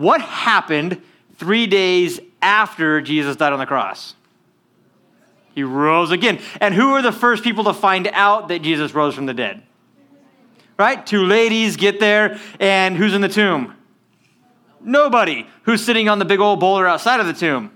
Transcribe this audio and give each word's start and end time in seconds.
What 0.00 0.22
happened 0.22 1.02
three 1.36 1.66
days 1.66 2.20
after 2.40 3.02
Jesus 3.02 3.36
died 3.36 3.52
on 3.52 3.58
the 3.58 3.66
cross? 3.66 4.14
He 5.54 5.62
rose 5.62 6.10
again. 6.10 6.40
And 6.58 6.72
who 6.72 6.92
were 6.92 7.02
the 7.02 7.12
first 7.12 7.44
people 7.44 7.64
to 7.64 7.74
find 7.74 8.08
out 8.14 8.48
that 8.48 8.62
Jesus 8.62 8.94
rose 8.94 9.14
from 9.14 9.26
the 9.26 9.34
dead? 9.34 9.62
Right? 10.78 11.04
Two 11.04 11.26
ladies 11.26 11.76
get 11.76 12.00
there, 12.00 12.40
and 12.58 12.96
who's 12.96 13.12
in 13.12 13.20
the 13.20 13.28
tomb? 13.28 13.74
Nobody. 14.80 15.46
Who's 15.64 15.84
sitting 15.84 16.08
on 16.08 16.18
the 16.18 16.24
big 16.24 16.40
old 16.40 16.60
boulder 16.60 16.86
outside 16.86 17.20
of 17.20 17.26
the 17.26 17.34
tomb? 17.34 17.70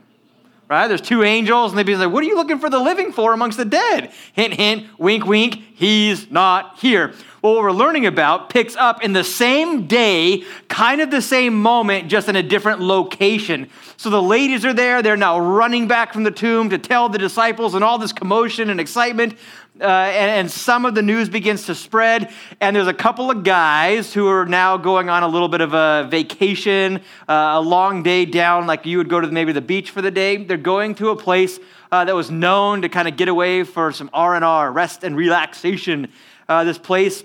Right? 0.67 0.89
There's 0.89 1.03
two 1.03 1.25
angels, 1.25 1.73
and 1.73 1.79
they'd 1.79 1.85
be 1.85 1.95
like, 1.95 2.11
What 2.11 2.25
are 2.25 2.27
you 2.27 2.37
looking 2.37 2.59
for 2.59 2.71
the 2.71 2.79
living 2.79 3.13
for 3.13 3.35
amongst 3.35 3.59
the 3.59 3.67
dead? 3.67 4.15
Hint, 4.33 4.55
hint, 4.55 4.99
wink, 4.99 5.27
wink, 5.27 5.57
he's 5.75 6.31
not 6.31 6.79
here. 6.79 7.13
What 7.45 7.57
we're 7.57 7.73
learning 7.73 8.07
about 8.07 8.49
picks 8.49 8.75
up 8.75 9.05
in 9.05 9.13
the 9.13 9.23
same 9.23 9.87
day, 9.87 10.45
kind 10.69 11.03
of 11.03 11.11
the 11.11 11.21
same 11.21 11.61
moment, 11.61 12.09
just 12.09 12.27
in 12.27 12.37
a 12.37 12.43
different 12.43 12.81
location. 12.81 13.69
So 13.99 14.09
the 14.09 14.23
ladies 14.23 14.65
are 14.65 14.73
there. 14.73 15.03
They're 15.03 15.15
now 15.15 15.39
running 15.39 15.87
back 15.87 16.15
from 16.15 16.23
the 16.23 16.31
tomb 16.31 16.71
to 16.71 16.79
tell 16.79 17.11
the 17.11 17.19
disciples, 17.19 17.75
and 17.75 17.85
all 17.85 17.99
this 17.99 18.15
commotion 18.15 18.71
and 18.71 18.81
excitement. 18.81 19.35
Uh, 19.79 19.85
and, 19.85 20.31
and, 20.31 20.51
some 20.51 20.87
of 20.87 20.95
the 20.95 21.03
news 21.03 21.29
begins 21.29 21.67
to 21.67 21.75
spread. 21.75 22.33
And 22.63 22.75
there's 22.75 22.87
a 22.87 22.95
couple 22.95 23.31
of 23.31 23.45
guys 23.45 24.15
who 24.15 24.27
are 24.27 24.47
now 24.47 24.79
going 24.79 25.11
on 25.11 25.23
a 25.23 25.29
little 25.29 25.49
bit 25.49 25.61
of 25.61 25.75
a 25.75 26.09
vacation, 26.11 27.03
uh, 27.29 27.57
a 27.57 27.61
long 27.61 28.03
day 28.03 28.25
down, 28.25 28.67
like 28.67 28.87
you 28.87 28.97
would 28.97 29.11
go 29.11 29.21
to 29.21 29.29
maybe 29.29 29.53
the 29.53 29.61
beach 29.61 29.91
for 29.91 30.01
the 30.01 30.11
day. 30.11 30.39
They're 30.39 30.57
going 30.57 30.95
to 30.95 31.11
a 31.11 31.17
place 31.17 31.61
uh, 31.93 32.07
that 32.07 32.15
was 32.15 32.31
known 32.31 32.81
to 32.81 32.89
kind 32.89 33.07
of 33.07 33.19
get 33.19 33.29
away 33.29 33.65
for 33.65 33.93
some 33.93 34.09
R&R, 34.15 34.73
rest 34.73 35.05
and 35.05 35.15
relaxation. 35.15 36.09
Uh, 36.49 36.65
this 36.65 36.79
place 36.79 37.25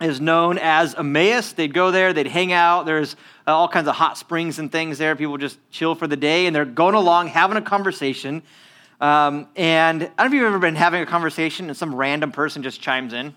is 0.00 0.20
known 0.20 0.58
as 0.58 0.94
Emmaus. 0.94 1.52
They'd 1.52 1.74
go 1.74 1.90
there, 1.90 2.12
they'd 2.12 2.26
hang 2.26 2.52
out. 2.52 2.86
There's 2.86 3.14
uh, 3.46 3.54
all 3.54 3.68
kinds 3.68 3.88
of 3.88 3.94
hot 3.94 4.18
springs 4.18 4.58
and 4.58 4.70
things 4.70 4.98
there. 4.98 5.14
People 5.16 5.36
just 5.36 5.58
chill 5.70 5.94
for 5.94 6.06
the 6.06 6.16
day, 6.16 6.46
and 6.46 6.54
they're 6.54 6.64
going 6.64 6.94
along, 6.94 7.28
having 7.28 7.56
a 7.56 7.62
conversation. 7.62 8.42
Um, 9.00 9.48
and 9.56 10.02
I 10.02 10.06
don't 10.06 10.18
know 10.18 10.24
if 10.26 10.32
you've 10.32 10.44
ever 10.44 10.58
been 10.58 10.76
having 10.76 11.02
a 11.02 11.06
conversation 11.06 11.66
and 11.68 11.76
some 11.76 11.94
random 11.94 12.30
person 12.30 12.62
just 12.62 12.80
chimes 12.80 13.12
in. 13.12 13.34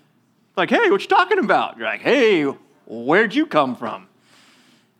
Like, 0.56 0.70
hey, 0.70 0.90
what 0.90 1.02
you 1.02 1.08
talking 1.08 1.38
about? 1.38 1.76
You're 1.76 1.86
like, 1.86 2.00
hey, 2.00 2.44
where'd 2.86 3.34
you 3.34 3.46
come 3.46 3.74
from? 3.74 4.06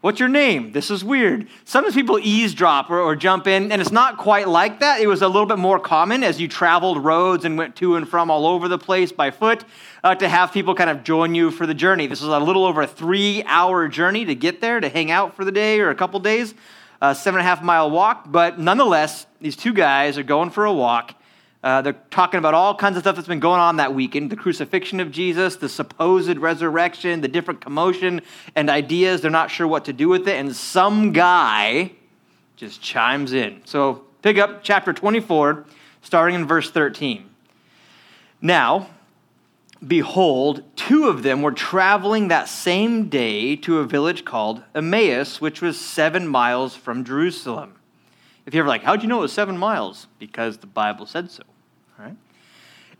What's 0.02 0.20
your 0.20 0.28
name? 0.28 0.72
This 0.72 0.91
is 0.91 1.02
weird. 1.02 1.48
Sometimes 1.64 1.94
people 1.94 2.19
eavesdrop 2.19 2.91
or, 2.91 3.00
or, 3.00 3.16
jump 3.16 3.47
in, 3.47 3.72
and 3.72 3.80
it's 3.80 3.91
not 3.91 4.19
quite 4.19 4.47
like 4.47 4.80
that. 4.80 5.00
It 5.00 5.06
was 5.06 5.22
a 5.22 5.27
little 5.27 5.47
bit 5.47 5.58
more 5.58 5.80
common 5.80 6.22
as 6.22 6.41
you 6.41 6.48
traveled 6.48 7.02
roads 7.02 7.44
and 7.44 7.56
went 7.56 7.77
to 7.77 7.97
and 7.97 8.08
from 8.08 8.30
all 8.30 8.47
over 8.47 8.69
the 8.69 8.78
place 8.78 9.11
by 9.11 9.30
foot 9.30 9.64
uh, 10.05 10.14
to 10.14 10.28
have 10.28 10.52
people 10.52 10.74
kind 10.74 10.91
of 10.91 11.02
join 11.02 11.34
you 11.34 11.50
for 11.50 11.67
the 11.67 11.74
journey. 11.74 12.06
This 12.06 12.20
was 12.20 12.30
a 12.30 12.39
little 12.39 12.64
over 12.64 12.83
a 12.83 12.86
three 12.86 13.42
hour 13.44 13.89
journey 13.89 14.24
to 14.27 14.34
get 14.34 14.61
there, 14.61 14.80
to 14.80 14.89
hang 14.89 15.11
out 15.11 15.34
for 15.34 15.44
the 15.44 15.52
day 15.52 15.80
or 15.80 15.91
a 15.91 15.94
couple 15.94 16.20
days 16.20 16.55
a 17.00 17.14
seven 17.14 17.39
and 17.39 17.47
a 17.47 17.48
half 17.48 17.62
mile 17.62 17.91
walk, 17.91 18.24
but 18.30 18.58
nonetheless, 18.58 19.27
these 19.41 19.56
two 19.56 19.72
guys 19.72 20.19
are 20.19 20.22
going 20.22 20.50
for 20.50 20.64
a 20.64 20.72
walk. 20.72 21.14
Uh, 21.62 21.83
they're 21.83 21.97
talking 22.11 22.39
about 22.39 22.55
all 22.55 22.75
kinds 22.75 22.97
of 22.97 23.03
stuff 23.03 23.17
that's 23.17 23.29
been 23.29 23.41
going 23.41 23.61
on 23.61 23.77
that 23.77 23.95
weekend 23.95 24.31
the 24.31 24.37
crucifixion 24.37 25.01
of 25.01 25.11
Jesus, 25.11 25.57
the 25.57 25.69
supposed 25.69 26.39
resurrection, 26.39 27.21
the 27.21 27.29
different 27.29 27.61
commotion 27.61 28.21
and 28.55 28.71
ideas. 28.71 29.21
They're 29.21 29.31
not 29.31 29.51
sure 29.51 29.67
what 29.67 29.85
to 29.87 29.93
do 29.93 30.09
with 30.09 30.29
it. 30.29 30.37
And 30.37 30.55
some 30.55 31.13
guy 31.13 31.93
just 32.57 32.81
chimes 32.81 33.33
in. 33.33 33.63
So 33.65 34.05
pick 34.23 34.39
up 34.39 34.63
chapter 34.63 34.93
24, 34.93 35.65
starting 36.03 36.37
in 36.37 36.47
verse 36.47 36.71
13. 36.71 37.29
Now, 38.41 38.89
Behold, 39.87 40.63
two 40.75 41.07
of 41.07 41.23
them 41.23 41.43
were 41.43 41.53
traveling 41.53 42.29
that 42.29 42.48
same 42.48 43.09
day 43.09 43.57
to 43.57 43.79
a 43.79 43.85
village 43.85 44.25
called 44.25 44.63
Emmaus, 44.75 45.41
which 45.41 45.61
was 45.61 45.79
seven 45.79 46.27
miles 46.27 46.75
from 46.75 47.05
Jerusalem. 47.05 47.75
If 48.47 48.55
you're 48.55 48.62
ever 48.62 48.69
like, 48.69 48.83
how'd 48.83 49.02
you 49.02 49.08
know 49.08 49.19
it 49.19 49.22
was 49.22 49.33
seven 49.33 49.58
miles? 49.58 50.06
Because 50.19 50.58
the 50.58 50.66
Bible 50.66 51.05
said 51.05 51.30
so. 51.30 51.42
Right? 51.98 52.16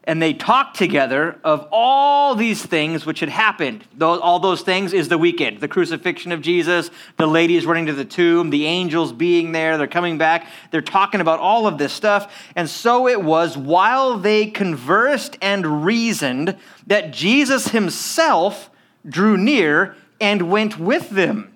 and 0.07 0.23
they 0.23 0.33
talked 0.33 0.77
together 0.77 1.39
of 1.43 1.67
all 1.73 2.37
these 2.37 2.65
things 2.65 3.05
which 3.05 3.21
had 3.21 3.29
happened. 3.29 3.85
All 4.01 4.39
those 4.39 4.63
things 4.63 4.93
is 4.93 5.09
the 5.09 5.19
weekend 5.19 5.61
the 5.61 5.69
crucifixion 5.69 6.33
of 6.33 6.41
Jesus, 6.41 6.91
the 7.17 7.27
ladies 7.27 7.67
running 7.67 7.87
to 7.87 7.93
the 7.93 8.05
tomb, 8.05 8.51
the 8.51 8.67
angels 8.67 9.13
being 9.13 9.53
there, 9.53 9.77
they're 9.77 9.89
coming 9.89 10.17
back. 10.17 10.47
They're 10.71 10.81
talking 10.81 11.21
about 11.21 11.41
all 11.41 11.67
of 11.67 11.79
this 11.79 11.93
stuff. 11.93 12.33
And 12.55 12.71
so 12.71 13.09
it 13.09 13.21
was 13.21 13.57
while 13.59 14.17
they 14.17 14.47
conversed 14.47 15.37
and 15.43 15.85
reasoned 15.85 16.57
that 16.87 17.13
Jesus 17.13 17.69
himself 17.69 18.71
drew 19.09 19.37
near 19.37 19.97
and 20.21 20.51
went 20.51 20.79
with 20.79 21.11
them. 21.11 21.56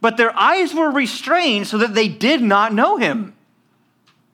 But 0.00 0.16
their 0.16 0.36
eyes 0.36 0.74
were 0.74 0.90
restrained 0.90 1.66
so 1.66 1.78
that 1.78 1.94
they 1.94 2.08
did 2.08 2.40
not 2.42 2.72
know 2.72 2.96
him. 2.96 3.34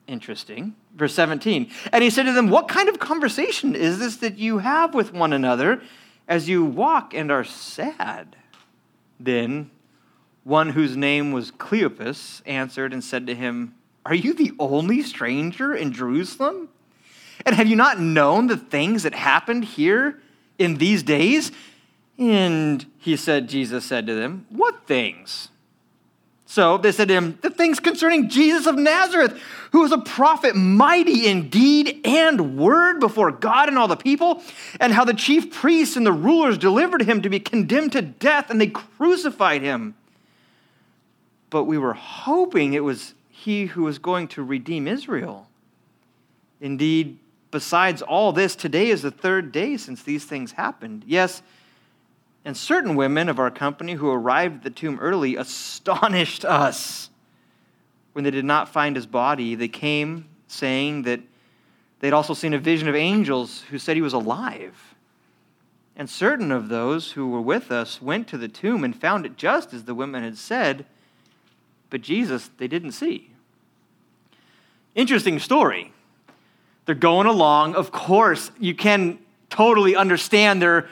Interesting 0.07 0.75
verse 0.97 1.13
17. 1.13 1.69
And 1.91 2.03
he 2.03 2.09
said 2.09 2.23
to 2.23 2.33
them, 2.33 2.49
What 2.49 2.67
kind 2.67 2.89
of 2.89 2.99
conversation 2.99 3.75
is 3.75 3.99
this 3.99 4.17
that 4.17 4.37
you 4.37 4.57
have 4.57 4.93
with 4.93 5.13
one 5.13 5.31
another 5.31 5.81
as 6.27 6.49
you 6.49 6.65
walk 6.65 7.13
and 7.13 7.31
are 7.31 7.43
sad? 7.43 8.35
Then 9.19 9.71
one 10.43 10.69
whose 10.69 10.97
name 10.97 11.31
was 11.31 11.51
Cleopas 11.51 12.41
answered 12.45 12.91
and 12.91 13.03
said 13.03 13.27
to 13.27 13.35
him, 13.35 13.75
Are 14.05 14.15
you 14.15 14.33
the 14.33 14.53
only 14.59 15.03
stranger 15.03 15.73
in 15.73 15.93
Jerusalem? 15.93 16.69
And 17.45 17.55
have 17.55 17.67
you 17.67 17.75
not 17.75 17.99
known 17.99 18.47
the 18.47 18.57
things 18.57 19.03
that 19.03 19.13
happened 19.13 19.63
here 19.63 20.19
in 20.57 20.75
these 20.75 21.03
days? 21.03 21.51
And 22.17 22.83
he 22.97 23.15
said, 23.15 23.47
Jesus 23.47 23.85
said 23.85 24.07
to 24.07 24.15
them, 24.15 24.47
What 24.49 24.87
things? 24.87 25.49
So 26.49 26.77
they 26.77 26.93
said 26.93 27.09
to 27.09 27.13
him, 27.13 27.37
The 27.41 27.49
things 27.49 27.81
concerning 27.81 28.29
Jesus 28.29 28.65
of 28.67 28.77
Nazareth, 28.77 29.37
who 29.73 29.81
was 29.81 29.91
a 29.91 29.97
prophet, 29.97 30.55
mighty 30.55 31.27
in 31.27 31.49
deed 31.49 31.99
and 32.05 32.57
word 32.57 33.01
before 33.01 33.31
God 33.31 33.67
and 33.67 33.77
all 33.77 33.89
the 33.89 33.97
people, 33.97 34.41
and 34.79 34.93
how 34.93 35.03
the 35.03 35.13
chief 35.13 35.51
priests 35.51 35.97
and 35.97 36.05
the 36.05 36.13
rulers 36.13 36.57
delivered 36.57 37.01
him 37.01 37.21
to 37.21 37.29
be 37.29 37.41
condemned 37.41 37.91
to 37.91 38.01
death, 38.01 38.49
and 38.49 38.61
they 38.61 38.67
crucified 38.67 39.61
him. 39.61 39.95
But 41.49 41.65
we 41.65 41.77
were 41.77 41.93
hoping 41.93 42.73
it 42.73 42.83
was 42.83 43.13
he 43.29 43.65
who 43.65 43.83
was 43.83 43.99
going 43.99 44.29
to 44.29 44.41
redeem 44.41 44.87
Israel. 44.87 45.47
Indeed, 46.61 47.19
besides 47.51 48.01
all 48.01 48.31
this, 48.31 48.55
today 48.55 48.89
is 48.89 49.01
the 49.01 49.11
third 49.11 49.51
day 49.51 49.75
since 49.75 50.01
these 50.01 50.23
things 50.23 50.53
happened. 50.53 51.03
Yes, 51.05 51.41
and 52.47 52.55
certain 52.55 52.95
women 52.95 53.27
of 53.27 53.39
our 53.39 53.51
company 53.51 53.95
who 53.95 54.09
arrived 54.09 54.55
at 54.55 54.63
the 54.63 54.69
tomb 54.69 54.97
early 55.01 55.35
astonished 55.35 56.45
us. 56.45 57.09
When 58.13 58.23
they 58.23 58.31
did 58.31 58.45
not 58.45 58.69
find 58.69 58.95
his 58.95 59.05
body, 59.05 59.53
they 59.53 59.67
came 59.67 60.29
saying 60.47 61.01
that 61.01 61.19
they'd 61.99 62.13
also 62.13 62.33
seen 62.33 62.53
a 62.53 62.57
vision 62.57 62.87
of 62.87 62.95
angels 62.95 63.63
who 63.69 63.77
said 63.77 63.97
he 63.97 64.01
was 64.01 64.13
alive. 64.13 64.95
And 65.97 66.09
certain 66.09 66.53
of 66.53 66.69
those 66.69 67.11
who 67.11 67.29
were 67.29 67.41
with 67.41 67.69
us 67.69 68.01
went 68.01 68.29
to 68.29 68.37
the 68.37 68.47
tomb 68.47 68.85
and 68.85 68.95
found 68.95 69.25
it 69.25 69.35
just 69.35 69.73
as 69.73 69.83
the 69.83 69.93
women 69.93 70.23
had 70.23 70.37
said, 70.37 70.85
but 71.89 71.99
Jesus 71.99 72.49
they 72.57 72.69
didn't 72.69 72.93
see. 72.93 73.29
Interesting 74.95 75.39
story. 75.39 75.91
They're 76.85 76.95
going 76.95 77.27
along. 77.27 77.75
Of 77.75 77.91
course, 77.91 78.51
you 78.57 78.73
can 78.73 79.19
totally 79.49 79.97
understand 79.97 80.61
their 80.61 80.87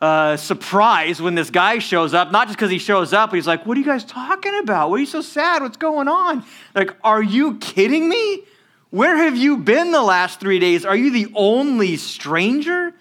uh, 0.00 0.36
surprise 0.36 1.22
when 1.22 1.34
this 1.34 1.50
guy 1.50 1.78
shows 1.78 2.14
up, 2.14 2.30
not 2.30 2.48
just 2.48 2.58
because 2.58 2.70
he 2.70 2.78
shows 2.78 3.12
up, 3.12 3.32
he's 3.32 3.46
like, 3.46 3.64
What 3.64 3.76
are 3.76 3.80
you 3.80 3.86
guys 3.86 4.04
talking 4.04 4.58
about? 4.62 4.90
What 4.90 4.96
are 4.96 5.00
you 5.00 5.06
so 5.06 5.20
sad? 5.20 5.62
What's 5.62 5.76
going 5.76 6.08
on? 6.08 6.44
Like, 6.74 6.94
are 7.02 7.22
you 7.22 7.56
kidding 7.58 8.08
me? 8.08 8.42
Where 8.90 9.16
have 9.16 9.36
you 9.36 9.56
been 9.56 9.90
the 9.90 10.02
last 10.02 10.38
three 10.40 10.58
days? 10.58 10.84
Are 10.84 10.96
you 10.96 11.10
the 11.10 11.32
only 11.34 11.96
stranger? 11.96 12.94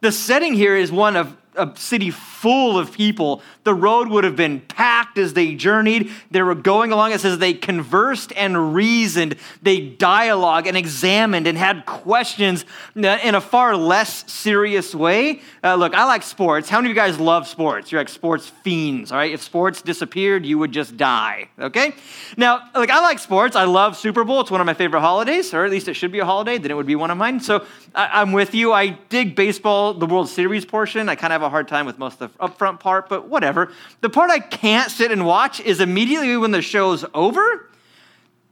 The 0.00 0.12
setting 0.12 0.54
here 0.54 0.76
is 0.76 0.90
one 0.90 1.16
of 1.16 1.36
a 1.56 1.72
city 1.76 2.10
full 2.36 2.78
of 2.78 2.92
people. 2.92 3.42
The 3.64 3.74
road 3.74 4.08
would 4.08 4.24
have 4.24 4.36
been 4.36 4.60
packed 4.60 5.18
as 5.18 5.32
they 5.32 5.54
journeyed. 5.54 6.10
They 6.30 6.42
were 6.42 6.54
going 6.54 6.92
along. 6.92 7.12
It 7.12 7.20
says 7.20 7.38
they 7.38 7.54
conversed 7.54 8.32
and 8.36 8.74
reasoned. 8.74 9.36
They 9.62 9.80
dialogued 9.80 10.66
and 10.66 10.76
examined 10.76 11.46
and 11.46 11.56
had 11.56 11.86
questions 11.86 12.64
in 12.94 13.34
a 13.34 13.40
far 13.40 13.76
less 13.76 14.30
serious 14.30 14.94
way. 14.94 15.40
Uh, 15.64 15.76
look, 15.76 15.94
I 15.94 16.04
like 16.04 16.22
sports. 16.22 16.68
How 16.68 16.78
many 16.78 16.90
of 16.90 16.96
you 16.96 17.02
guys 17.02 17.18
love 17.18 17.48
sports? 17.48 17.90
You're 17.90 18.00
like 18.00 18.08
sports 18.10 18.48
fiends, 18.62 19.12
all 19.12 19.18
right? 19.18 19.32
If 19.32 19.42
sports 19.42 19.80
disappeared, 19.80 20.44
you 20.44 20.58
would 20.58 20.72
just 20.72 20.96
die, 20.96 21.48
okay? 21.58 21.94
Now, 22.36 22.68
like, 22.74 22.90
I 22.90 23.00
like 23.00 23.18
sports. 23.18 23.56
I 23.56 23.64
love 23.64 23.96
Super 23.96 24.24
Bowl. 24.24 24.40
It's 24.42 24.50
one 24.50 24.60
of 24.60 24.66
my 24.66 24.74
favorite 24.74 25.00
holidays, 25.00 25.54
or 25.54 25.64
at 25.64 25.70
least 25.70 25.88
it 25.88 25.94
should 25.94 26.12
be 26.12 26.18
a 26.18 26.24
holiday. 26.24 26.58
Then 26.58 26.70
it 26.70 26.74
would 26.74 26.86
be 26.86 26.96
one 26.96 27.10
of 27.10 27.16
mine. 27.16 27.40
So 27.40 27.64
I, 27.94 28.20
I'm 28.20 28.32
with 28.32 28.54
you. 28.54 28.72
I 28.72 28.90
dig 29.08 29.34
baseball, 29.34 29.94
the 29.94 30.06
World 30.06 30.28
Series 30.28 30.64
portion. 30.64 31.08
I 31.08 31.14
kind 31.14 31.32
of 31.32 31.40
have 31.40 31.46
a 31.46 31.50
hard 31.50 31.68
time 31.68 31.86
with 31.86 31.98
most 31.98 32.14
of 32.14 32.18
the 32.18 32.25
upfront 32.40 32.80
part, 32.80 33.08
but 33.08 33.28
whatever. 33.28 33.72
The 34.00 34.10
part 34.10 34.30
I 34.30 34.38
can't 34.38 34.90
sit 34.90 35.10
and 35.10 35.26
watch 35.26 35.60
is 35.60 35.80
immediately 35.80 36.36
when 36.36 36.50
the 36.50 36.62
show's 36.62 37.04
over, 37.14 37.70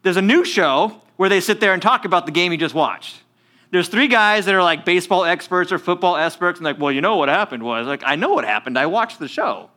there's 0.03 0.17
a 0.17 0.23
new 0.23 0.45
show 0.45 1.01
where 1.17 1.29
they 1.29 1.41
sit 1.41 1.61
there 1.61 1.73
and 1.73 1.83
talk 1.83 2.05
about 2.05 2.27
the 2.27 2.33
game 2.33 2.53
you 2.53 2.59
just 2.59 2.75
watched. 2.75 3.23
There's 3.71 3.89
three 3.89 4.09
guys 4.09 4.47
that 4.47 4.55
are 4.55 4.63
like 4.63 4.85
baseball 4.85 5.25
experts 5.25 5.73
or 5.73 5.79
football 5.79 6.17
experts, 6.17 6.59
and 6.59 6.65
like, 6.65 6.79
well, 6.79 6.93
you 6.93 7.01
know 7.01 7.17
what 7.17 7.29
happened 7.29 7.63
was 7.63 7.87
like, 7.87 8.03
I 8.05 8.17
know 8.17 8.33
what 8.33 8.45
happened. 8.45 8.79
I 8.79 8.87
watched 8.87 9.19
the 9.19 9.29
show. 9.29 9.71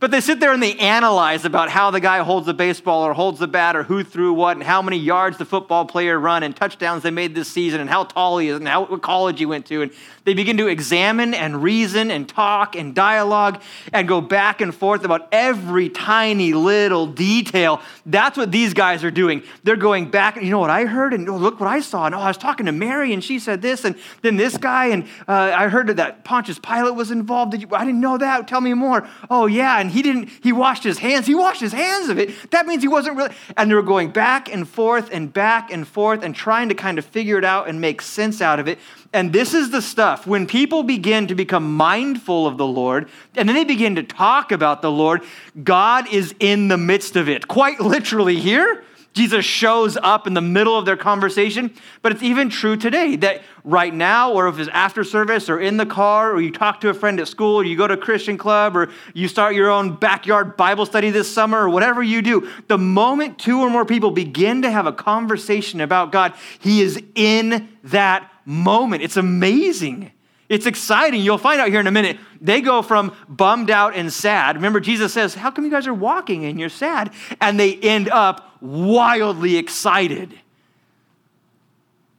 But 0.00 0.12
they 0.12 0.20
sit 0.20 0.38
there 0.38 0.52
and 0.52 0.62
they 0.62 0.76
analyze 0.76 1.44
about 1.44 1.70
how 1.70 1.90
the 1.90 1.98
guy 1.98 2.20
holds 2.20 2.46
the 2.46 2.54
baseball 2.54 3.02
or 3.02 3.14
holds 3.14 3.40
the 3.40 3.48
bat 3.48 3.74
or 3.74 3.82
who 3.82 4.04
threw 4.04 4.32
what 4.32 4.56
and 4.56 4.62
how 4.64 4.80
many 4.80 4.96
yards 4.96 5.38
the 5.38 5.44
football 5.44 5.84
player 5.86 6.16
run 6.20 6.44
and 6.44 6.54
touchdowns 6.54 7.02
they 7.02 7.10
made 7.10 7.34
this 7.34 7.48
season 7.48 7.80
and 7.80 7.90
how 7.90 8.04
tall 8.04 8.38
he 8.38 8.48
is 8.48 8.58
and 8.58 8.68
how, 8.68 8.84
what 8.84 9.02
college 9.02 9.40
he 9.40 9.46
went 9.46 9.66
to. 9.66 9.82
And 9.82 9.90
they 10.28 10.34
begin 10.34 10.58
to 10.58 10.66
examine 10.66 11.32
and 11.32 11.62
reason 11.62 12.10
and 12.10 12.28
talk 12.28 12.76
and 12.76 12.94
dialogue 12.94 13.62
and 13.94 14.06
go 14.06 14.20
back 14.20 14.60
and 14.60 14.74
forth 14.74 15.02
about 15.02 15.26
every 15.32 15.88
tiny 15.88 16.52
little 16.52 17.06
detail. 17.06 17.80
That's 18.04 18.36
what 18.36 18.52
these 18.52 18.74
guys 18.74 19.02
are 19.04 19.10
doing. 19.10 19.42
They're 19.62 19.76
going 19.76 20.10
back 20.10 20.36
you 20.36 20.50
know 20.50 20.58
what 20.58 20.68
I 20.68 20.84
heard 20.84 21.14
and 21.14 21.26
oh, 21.30 21.36
look 21.38 21.58
what 21.60 21.66
I 21.66 21.80
saw. 21.80 22.04
And 22.04 22.14
oh, 22.14 22.18
I 22.18 22.28
was 22.28 22.36
talking 22.36 22.66
to 22.66 22.72
Mary 22.72 23.14
and 23.14 23.24
she 23.24 23.38
said 23.38 23.62
this 23.62 23.86
and 23.86 23.96
then 24.20 24.36
this 24.36 24.58
guy 24.58 24.88
and 24.88 25.04
uh, 25.26 25.54
I 25.56 25.68
heard 25.68 25.88
that 25.88 26.24
Pontius 26.24 26.58
Pilate 26.58 26.94
was 26.94 27.10
involved. 27.10 27.52
Did 27.52 27.62
you, 27.62 27.68
I 27.72 27.86
didn't 27.86 28.02
know 28.02 28.18
that. 28.18 28.46
Tell 28.46 28.60
me 28.60 28.74
more. 28.74 29.08
Oh 29.30 29.46
yeah, 29.46 29.80
and 29.80 29.90
he 29.90 30.02
didn't, 30.02 30.28
he 30.42 30.52
washed 30.52 30.84
his 30.84 30.98
hands. 30.98 31.26
He 31.26 31.34
washed 31.34 31.62
his 31.62 31.72
hands 31.72 32.10
of 32.10 32.18
it. 32.18 32.50
That 32.50 32.66
means 32.66 32.82
he 32.82 32.88
wasn't 32.88 33.16
really. 33.16 33.34
And 33.56 33.70
they 33.70 33.74
were 33.74 33.82
going 33.82 34.10
back 34.10 34.52
and 34.52 34.68
forth 34.68 35.08
and 35.10 35.32
back 35.32 35.72
and 35.72 35.88
forth 35.88 36.22
and 36.22 36.34
trying 36.34 36.68
to 36.68 36.74
kind 36.74 36.98
of 36.98 37.06
figure 37.06 37.38
it 37.38 37.44
out 37.46 37.66
and 37.66 37.80
make 37.80 38.02
sense 38.02 38.42
out 38.42 38.60
of 38.60 38.68
it. 38.68 38.78
And 39.12 39.32
this 39.32 39.54
is 39.54 39.70
the 39.70 39.80
stuff 39.80 40.26
when 40.26 40.46
people 40.46 40.82
begin 40.82 41.28
to 41.28 41.34
become 41.34 41.74
mindful 41.74 42.46
of 42.46 42.58
the 42.58 42.66
Lord 42.66 43.08
and 43.36 43.48
then 43.48 43.56
they 43.56 43.64
begin 43.64 43.96
to 43.96 44.02
talk 44.02 44.52
about 44.52 44.82
the 44.82 44.90
Lord, 44.90 45.22
God 45.62 46.12
is 46.12 46.34
in 46.40 46.68
the 46.68 46.76
midst 46.76 47.16
of 47.16 47.28
it. 47.28 47.48
Quite 47.48 47.80
literally 47.80 48.36
here, 48.36 48.84
Jesus 49.14 49.44
shows 49.44 49.96
up 49.96 50.26
in 50.28 50.34
the 50.34 50.40
middle 50.40 50.78
of 50.78 50.84
their 50.84 50.96
conversation, 50.96 51.74
but 52.02 52.12
it's 52.12 52.22
even 52.22 52.50
true 52.50 52.76
today 52.76 53.16
that 53.16 53.42
right 53.64 53.92
now, 53.92 54.32
or 54.32 54.46
if 54.46 54.60
it's 54.60 54.68
after 54.68 55.02
service, 55.02 55.48
or 55.48 55.58
in 55.58 55.76
the 55.76 55.86
car, 55.86 56.32
or 56.32 56.40
you 56.40 56.52
talk 56.52 56.80
to 56.82 56.88
a 56.88 56.94
friend 56.94 57.18
at 57.18 57.26
school, 57.26 57.56
or 57.56 57.64
you 57.64 57.76
go 57.76 57.88
to 57.88 57.94
a 57.94 57.98
Christian 57.98 58.38
club, 58.38 58.76
or 58.76 58.90
you 59.14 59.26
start 59.26 59.56
your 59.56 59.70
own 59.70 59.96
backyard 59.96 60.56
Bible 60.56 60.86
study 60.86 61.10
this 61.10 61.32
summer, 61.32 61.64
or 61.64 61.70
whatever 61.70 62.00
you 62.00 62.22
do, 62.22 62.48
the 62.68 62.78
moment 62.78 63.38
two 63.38 63.58
or 63.60 63.68
more 63.70 63.84
people 63.84 64.12
begin 64.12 64.62
to 64.62 64.70
have 64.70 64.86
a 64.86 64.92
conversation 64.92 65.80
about 65.80 66.12
God, 66.12 66.34
He 66.60 66.80
is 66.80 67.02
in 67.16 67.68
that 67.84 68.30
moment. 68.48 69.02
It's 69.02 69.18
amazing. 69.18 70.10
It's 70.48 70.64
exciting. 70.64 71.20
You'll 71.20 71.36
find 71.36 71.60
out 71.60 71.68
here 71.68 71.80
in 71.80 71.86
a 71.86 71.92
minute. 71.92 72.18
They 72.40 72.62
go 72.62 72.80
from 72.80 73.14
bummed 73.28 73.70
out 73.70 73.94
and 73.94 74.10
sad. 74.10 74.56
Remember, 74.56 74.80
Jesus 74.80 75.12
says, 75.12 75.34
How 75.34 75.50
come 75.50 75.64
you 75.66 75.70
guys 75.70 75.86
are 75.86 75.94
walking 75.94 76.46
and 76.46 76.58
you're 76.58 76.70
sad? 76.70 77.12
And 77.40 77.60
they 77.60 77.74
end 77.74 78.08
up 78.08 78.56
wildly 78.62 79.58
excited. 79.58 80.38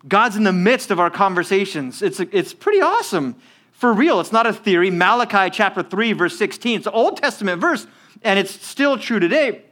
God's 0.08 0.36
in 0.36 0.44
the 0.44 0.54
midst 0.54 0.92
of 0.92 1.00
our 1.00 1.10
conversations. 1.10 2.02
It's, 2.02 2.20
it's 2.20 2.54
pretty 2.54 2.80
awesome. 2.80 3.36
For 3.72 3.92
real, 3.92 4.20
it's 4.20 4.32
not 4.32 4.46
a 4.46 4.54
theory. 4.54 4.92
Malachi 4.92 5.50
chapter 5.50 5.82
3, 5.82 6.14
verse 6.14 6.38
16. 6.38 6.78
It's 6.78 6.88
an 6.88 6.94
Old 6.94 7.18
Testament 7.18 7.60
verse, 7.60 7.88
and 8.22 8.38
it's 8.38 8.52
still 8.66 8.98
true 8.98 9.20
today. 9.20 9.48
It 9.50 9.66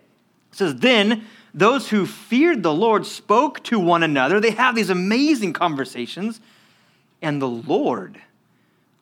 says, 0.52 0.76
Then 0.76 1.26
those 1.54 1.90
who 1.90 2.06
feared 2.06 2.64
the 2.64 2.74
Lord 2.74 3.06
spoke 3.06 3.64
to 3.66 3.80
one 3.80 4.04
another. 4.04 4.40
They 4.40 4.52
have 4.52 4.76
these 4.76 4.90
amazing 4.90 5.54
conversations, 5.54 6.40
and 7.22 7.42
the 7.42 7.48
Lord 7.48 8.22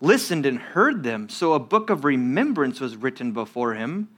listened 0.01 0.45
and 0.45 0.59
heard 0.59 1.03
them. 1.03 1.29
So 1.29 1.53
a 1.53 1.59
book 1.59 1.89
of 1.89 2.05
remembrance 2.05 2.79
was 2.79 2.95
written 2.95 3.31
before 3.31 3.73
him 3.73 4.09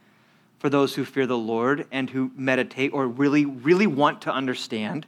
for 0.58 0.68
those 0.68 0.94
who 0.94 1.04
fear 1.04 1.26
the 1.26 1.38
Lord 1.38 1.86
and 1.90 2.10
who 2.10 2.30
meditate 2.36 2.92
or 2.92 3.06
really, 3.06 3.44
really 3.44 3.86
want 3.86 4.22
to 4.22 4.32
understand 4.32 5.06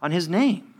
on 0.00 0.10
his 0.10 0.28
name 0.28 0.71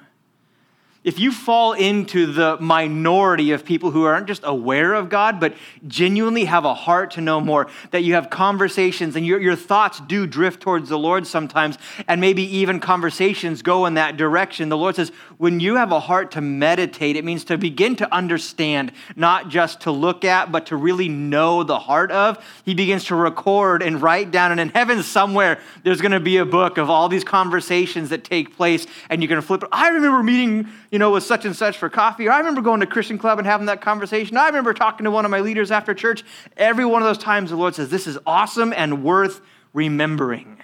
if 1.05 1.19
you 1.19 1.33
fall 1.33 1.73
into 1.73 2.27
the 2.33 2.57
minority 2.61 3.51
of 3.51 3.65
people 3.65 3.91
who 3.91 4.05
aren't 4.05 4.27
just 4.27 4.43
aware 4.45 4.95
of 4.95 5.09
God, 5.09 5.41
but 5.41 5.55
genuinely 5.87 6.45
have 6.45 6.65
a 6.65 6.75
heart 6.75 7.13
to 7.13 7.21
know 7.21 7.41
more, 7.41 7.69
that 7.91 8.05
you 8.05 8.15
have 8.15 8.31
conversations 8.31 9.17
and 9.17 9.27
your, 9.27 9.41
your 9.41 9.57
thoughts 9.57 10.01
do 10.01 10.27
drift 10.27 10.61
towards 10.61 10.89
the 10.89 10.99
Lord 10.99 11.27
sometimes, 11.27 11.77
and 12.07 12.21
maybe 12.21 12.43
even 12.59 12.79
conversations 12.79 13.63
go 13.63 13.87
in 13.87 13.95
that 13.95 14.17
direction, 14.17 14.69
the 14.69 14.77
Lord 14.77 14.97
says, 14.97 15.11
when 15.39 15.59
you 15.59 15.75
have 15.75 15.91
a 15.91 15.99
heart 15.99 16.31
to 16.33 16.41
meditate, 16.41 17.17
it 17.17 17.25
means 17.25 17.45
to 17.45 17.59
begin 17.59 17.97
to 17.97 18.15
understand, 18.15 18.93
not 19.17 19.49
just 19.49 19.81
to 19.81 19.91
look 19.91 20.25
at, 20.25 20.53
but 20.53 20.67
to 20.67 20.77
really 20.77 21.09
know 21.09 21.65
the 21.65 21.81
heart 21.81 22.13
of. 22.13 22.43
He 22.65 22.75
begins 22.75 23.07
to 23.07 23.17
record 23.17 23.83
and 23.83 24.01
write 24.01 24.31
down, 24.31 24.53
and 24.53 24.61
in 24.61 24.69
heaven 24.69 25.03
somewhere, 25.03 25.59
there's 25.83 26.01
going 26.01 26.13
to 26.13 26.21
be 26.21 26.37
a 26.37 26.45
book 26.45 26.79
of 26.79 26.89
all 26.89 27.09
these 27.09 27.25
conversations 27.25 28.11
that 28.11 28.23
take 28.23 28.57
place, 28.57 28.87
and 29.11 29.21
you're 29.21 29.29
going 29.29 29.41
to 29.41 29.47
flip. 29.47 29.65
I 29.73 29.89
remember 29.89 30.23
meeting 30.23 30.69
you 30.93 30.99
know, 30.99 31.11
with 31.11 31.25
such 31.25 31.47
and 31.47 31.57
such 31.57 31.79
for 31.79 31.89
coffee. 31.89 32.29
Or 32.29 32.33
I 32.33 32.39
remember 32.39 32.61
going 32.61 32.81
to 32.81 32.87
Christian 32.87 33.17
Club 33.17 33.39
and 33.39 33.47
having 33.47 33.67
that 33.67 33.81
conversation. 33.81 34.37
I 34.37 34.47
remember 34.47 34.75
talking 34.75 35.05
to 35.05 35.11
one 35.11 35.25
of 35.25 35.31
my 35.31 35.41
leaders 35.41 35.71
after 35.71 35.95
church. 35.95 36.23
Every 36.59 36.85
one 36.85 37.01
of 37.01 37.09
those 37.09 37.19
times, 37.19 37.49
the 37.49 37.57
Lord 37.57 37.75
says, 37.75 37.89
This 37.89 38.07
is 38.07 38.19
awesome 38.27 38.75
and 38.77 39.03
worth 39.03 39.41
remembering. 39.73 40.59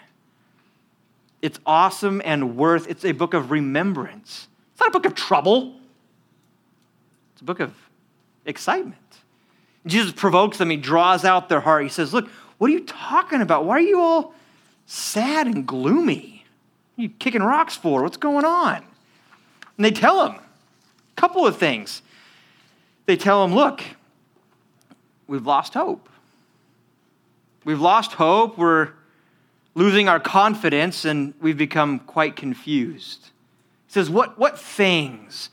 It's 1.40 1.58
awesome 1.64 2.20
and 2.24 2.56
worth, 2.56 2.88
it's 2.88 3.04
a 3.06 3.12
book 3.12 3.32
of 3.32 3.50
remembrance. 3.50 4.48
It's 4.72 4.80
not 4.80 4.90
a 4.90 4.92
book 4.92 5.06
of 5.06 5.14
trouble, 5.14 5.74
it's 7.32 7.40
a 7.40 7.44
book 7.44 7.60
of 7.60 7.72
excitement. 8.44 8.96
Jesus 9.86 10.12
provokes 10.12 10.58
them, 10.58 10.68
he 10.68 10.76
draws 10.76 11.24
out 11.24 11.48
their 11.48 11.60
heart. 11.60 11.84
He 11.84 11.88
says, 11.88 12.12
Look, 12.12 12.28
what 12.58 12.68
are 12.68 12.74
you 12.74 12.84
talking 12.84 13.40
about? 13.40 13.64
Why 13.64 13.76
are 13.76 13.80
you 13.80 13.98
all 13.98 14.34
sad 14.84 15.46
and 15.46 15.66
gloomy? 15.66 16.44
What 16.96 17.02
are 17.02 17.06
you 17.06 17.14
kicking 17.18 17.42
rocks 17.42 17.76
for? 17.76 18.02
What's 18.02 18.18
going 18.18 18.44
on? 18.44 18.84
And 19.78 19.84
they 19.84 19.90
tell 19.90 20.26
him 20.26 20.34
a 20.34 21.20
couple 21.20 21.46
of 21.46 21.56
things. 21.56 22.02
They 23.06 23.16
tell 23.16 23.42
him, 23.42 23.54
look, 23.54 23.82
we've 25.26 25.46
lost 25.46 25.72
hope. 25.72 26.08
We've 27.64 27.80
lost 27.80 28.12
hope. 28.12 28.58
We're 28.58 28.90
losing 29.74 30.08
our 30.08 30.18
confidence 30.18 31.04
and 31.04 31.32
we've 31.40 31.56
become 31.56 32.00
quite 32.00 32.34
confused. 32.34 33.30
He 33.86 33.92
says, 33.92 34.10
What, 34.10 34.38
what 34.38 34.58
things? 34.58 35.50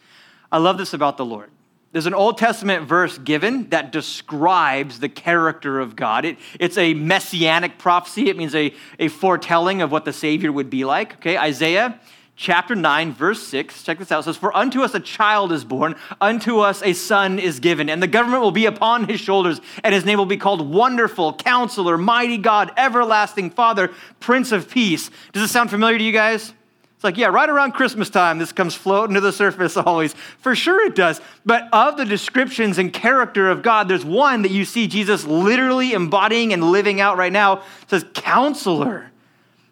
I 0.52 0.58
love 0.58 0.78
this 0.78 0.94
about 0.94 1.18
the 1.18 1.26
Lord. 1.26 1.52
There's 1.92 2.08
an 2.08 2.14
Old 2.14 2.38
Testament 2.38 2.88
verse 2.88 3.18
given 3.18 3.70
that 3.70 3.92
describes 3.92 5.00
the 5.00 5.08
character 5.08 5.80
of 5.80 5.96
God. 5.96 6.26
It, 6.26 6.38
it's 6.60 6.78
a 6.78 6.94
messianic 6.94 7.78
prophecy, 7.78 8.30
it 8.30 8.36
means 8.36 8.56
a, 8.56 8.74
a 9.00 9.08
foretelling 9.08 9.82
of 9.82 9.92
what 9.92 10.04
the 10.04 10.12
Savior 10.12 10.52
would 10.52 10.70
be 10.70 10.84
like. 10.84 11.14
Okay, 11.16 11.38
Isaiah 11.38 12.00
chapter 12.36 12.76
9, 12.76 13.14
verse 13.14 13.42
6. 13.44 13.84
Check 13.84 14.00
this 14.00 14.12
out. 14.12 14.26
Says, 14.26 14.38
For 14.38 14.56
unto 14.56 14.82
us 14.82 14.94
a 14.94 15.00
child 15.00 15.52
is 15.52 15.64
born, 15.64 15.96
unto 16.20 16.60
us 16.60 16.84
a 16.84 16.94
son 16.94 17.40
is 17.40 17.60
given, 17.60 17.90
and 17.90 18.02
the 18.02 18.08
government 18.08 18.42
will 18.42 18.52
be 18.52 18.66
upon 18.66 19.08
his 19.08 19.20
shoulders, 19.20 19.62
and 19.84 19.94
his 19.94 20.06
name 20.06 20.18
will 20.18 20.26
be 20.26 20.38
called 20.38 20.70
Wonderful, 20.70 21.34
Counselor, 21.34 21.98
Mighty 21.98 22.38
God, 22.38 22.72
Everlasting 22.78 23.52
Father, 23.52 23.92
Prince 24.20 24.52
of 24.52 24.70
Peace. 24.70 25.10
Does 25.34 25.44
this 25.44 25.52
sound 25.52 25.70
familiar 25.70 25.98
to 25.98 26.04
you 26.04 26.12
guys? 26.12 26.54
It's 26.96 27.04
like, 27.04 27.18
yeah, 27.18 27.28
right 27.28 27.50
around 27.50 27.74
Christmas 27.74 28.10
time, 28.10 28.40
this 28.40 28.54
comes 28.54 28.74
floating 28.74 29.16
to 29.16 29.22
the 29.22 29.34
surface 29.34 29.76
always. 29.78 30.14
For 30.40 30.56
sure 30.56 30.86
it 30.86 30.96
does. 30.96 31.20
But 31.46 31.68
of 31.74 31.98
the 31.98 32.06
descriptions 32.06 32.78
and 32.78 32.92
character 32.92 33.50
of 33.50 33.62
God, 33.62 33.88
there's 33.88 34.06
one 34.06 34.44
that 34.44 34.52
you 34.52 34.64
see 34.66 34.88
Jesus 34.88 35.26
literally 35.26 35.94
embodying 35.94 36.54
and 36.54 36.64
living 36.64 37.02
out 37.02 37.18
right 37.18 37.34
now. 37.34 37.58
It 37.58 37.90
says, 37.90 38.06
Counselor. 38.14 39.12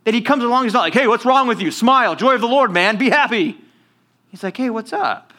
That 0.03 0.13
he 0.13 0.21
comes 0.21 0.43
along, 0.43 0.65
he's 0.65 0.73
not 0.73 0.81
like, 0.81 0.93
hey, 0.93 1.07
what's 1.07 1.25
wrong 1.25 1.47
with 1.47 1.61
you? 1.61 1.71
Smile, 1.71 2.15
joy 2.15 2.35
of 2.35 2.41
the 2.41 2.47
Lord, 2.47 2.71
man, 2.71 2.97
be 2.97 3.09
happy. 3.09 3.57
He's 4.29 4.43
like, 4.43 4.57
hey, 4.57 4.69
what's 4.69 4.91
up? 4.91 5.33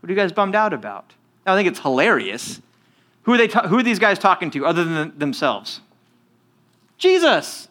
What 0.00 0.08
are 0.08 0.12
you 0.12 0.16
guys 0.16 0.32
bummed 0.32 0.54
out 0.54 0.72
about? 0.72 1.12
I 1.44 1.56
think 1.56 1.68
it's 1.68 1.80
hilarious. 1.80 2.60
Who 3.24 3.34
are, 3.34 3.36
they 3.36 3.48
ta- 3.48 3.66
who 3.66 3.78
are 3.78 3.82
these 3.82 3.98
guys 3.98 4.18
talking 4.18 4.50
to 4.52 4.64
other 4.64 4.84
than 4.84 5.18
themselves? 5.18 5.80
Jesus. 6.96 7.68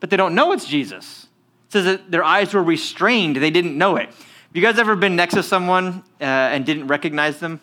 But 0.00 0.10
they 0.10 0.16
don't 0.16 0.34
know 0.34 0.52
it's 0.52 0.66
Jesus. 0.66 1.28
It 1.68 1.72
says 1.72 1.84
that 1.84 2.10
their 2.10 2.24
eyes 2.24 2.52
were 2.52 2.62
restrained, 2.62 3.36
they 3.36 3.50
didn't 3.50 3.78
know 3.78 3.96
it. 3.96 4.06
Have 4.06 4.56
you 4.56 4.62
guys 4.62 4.78
ever 4.78 4.96
been 4.96 5.16
next 5.16 5.34
to 5.34 5.42
someone 5.42 6.02
uh, 6.20 6.24
and 6.24 6.66
didn't 6.66 6.88
recognize 6.88 7.38
them? 7.38 7.60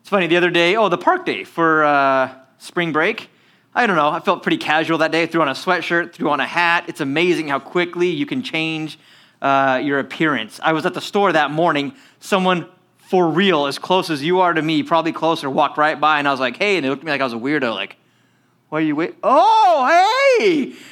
It's 0.00 0.08
funny, 0.08 0.26
the 0.28 0.36
other 0.36 0.50
day, 0.50 0.76
oh, 0.76 0.88
the 0.88 0.96
park 0.96 1.26
day 1.26 1.44
for 1.44 1.84
uh, 1.84 2.32
spring 2.58 2.92
break. 2.92 3.28
I 3.74 3.86
don't 3.86 3.96
know, 3.96 4.10
I 4.10 4.20
felt 4.20 4.42
pretty 4.42 4.58
casual 4.58 4.98
that 4.98 5.12
day. 5.12 5.26
Threw 5.26 5.40
on 5.40 5.48
a 5.48 5.52
sweatshirt, 5.52 6.12
threw 6.12 6.28
on 6.30 6.40
a 6.40 6.46
hat. 6.46 6.84
It's 6.88 7.00
amazing 7.00 7.48
how 7.48 7.58
quickly 7.58 8.08
you 8.08 8.26
can 8.26 8.42
change 8.42 8.98
uh, 9.40 9.80
your 9.82 9.98
appearance. 9.98 10.60
I 10.62 10.72
was 10.72 10.84
at 10.84 10.94
the 10.94 11.00
store 11.00 11.32
that 11.32 11.50
morning. 11.50 11.94
Someone 12.20 12.68
for 12.98 13.28
real, 13.28 13.66
as 13.66 13.78
close 13.78 14.08
as 14.08 14.22
you 14.22 14.40
are 14.40 14.54
to 14.54 14.62
me, 14.62 14.82
probably 14.82 15.12
closer, 15.12 15.50
walked 15.50 15.76
right 15.76 16.00
by, 16.00 16.18
and 16.18 16.26
I 16.26 16.30
was 16.30 16.40
like, 16.40 16.56
hey, 16.56 16.76
and 16.76 16.84
they 16.84 16.88
looked 16.88 17.02
at 17.02 17.04
me 17.04 17.12
like 17.12 17.20
I 17.20 17.24
was 17.24 17.34
a 17.34 17.36
weirdo, 17.36 17.74
like, 17.74 17.96
why 18.68 18.78
are 18.78 18.82
you 18.82 18.96
wait? 18.96 19.16
Oh, 19.22 20.38
hey! 20.38 20.74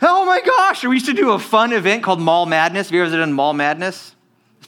Oh 0.00 0.24
my 0.24 0.40
gosh, 0.40 0.84
we 0.84 0.94
used 0.94 1.06
to 1.06 1.12
do 1.12 1.32
a 1.32 1.40
fun 1.40 1.72
event 1.72 2.04
called 2.04 2.20
Mall 2.20 2.46
Madness. 2.46 2.86
Have 2.86 2.94
you 2.94 3.02
ever 3.02 3.16
done 3.16 3.32
Mall 3.32 3.52
Madness? 3.52 4.14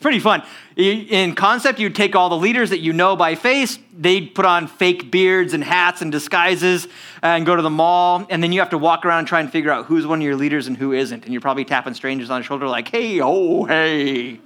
Pretty 0.01 0.19
fun. 0.19 0.43
In 0.77 1.35
concept, 1.35 1.79
you'd 1.79 1.95
take 1.95 2.17
all 2.17 2.29
the 2.31 2.37
leaders 2.37 2.71
that 2.71 2.81
you 2.81 2.93
know 2.93 3.17
by 3.17 3.35
face, 3.35 3.79
they'd 3.97 4.35
put 4.35 4.47
on 4.47 4.67
fake 4.67 5.11
beards 5.11 5.53
and 5.53 5.63
hats 5.63 6.01
and 6.01 6.11
disguises 6.11 6.89
and 7.23 7.45
go 7.45 7.55
to 7.55 7.63
the 7.63 7.71
mall, 7.71 8.27
and 8.31 8.43
then 8.43 8.51
you 8.51 8.61
have 8.61 8.71
to 8.71 8.79
walk 8.79 9.05
around 9.05 9.21
and 9.21 9.29
try 9.29 9.41
and 9.41 9.53
figure 9.53 9.71
out 9.71 9.87
who's 9.87 10.07
one 10.07 10.21
of 10.21 10.25
your 10.25 10.37
leaders 10.37 10.67
and 10.67 10.77
who 10.77 10.93
isn't. 10.93 11.25
And 11.25 11.33
you're 11.33 11.43
probably 11.43 11.65
tapping 11.65 11.95
strangers 11.95 12.31
on 12.31 12.41
the 12.41 12.45
shoulder 12.45 12.67
like, 12.67 12.89
hey, 12.89 13.21
oh, 13.21 13.65
hey. 13.65 14.41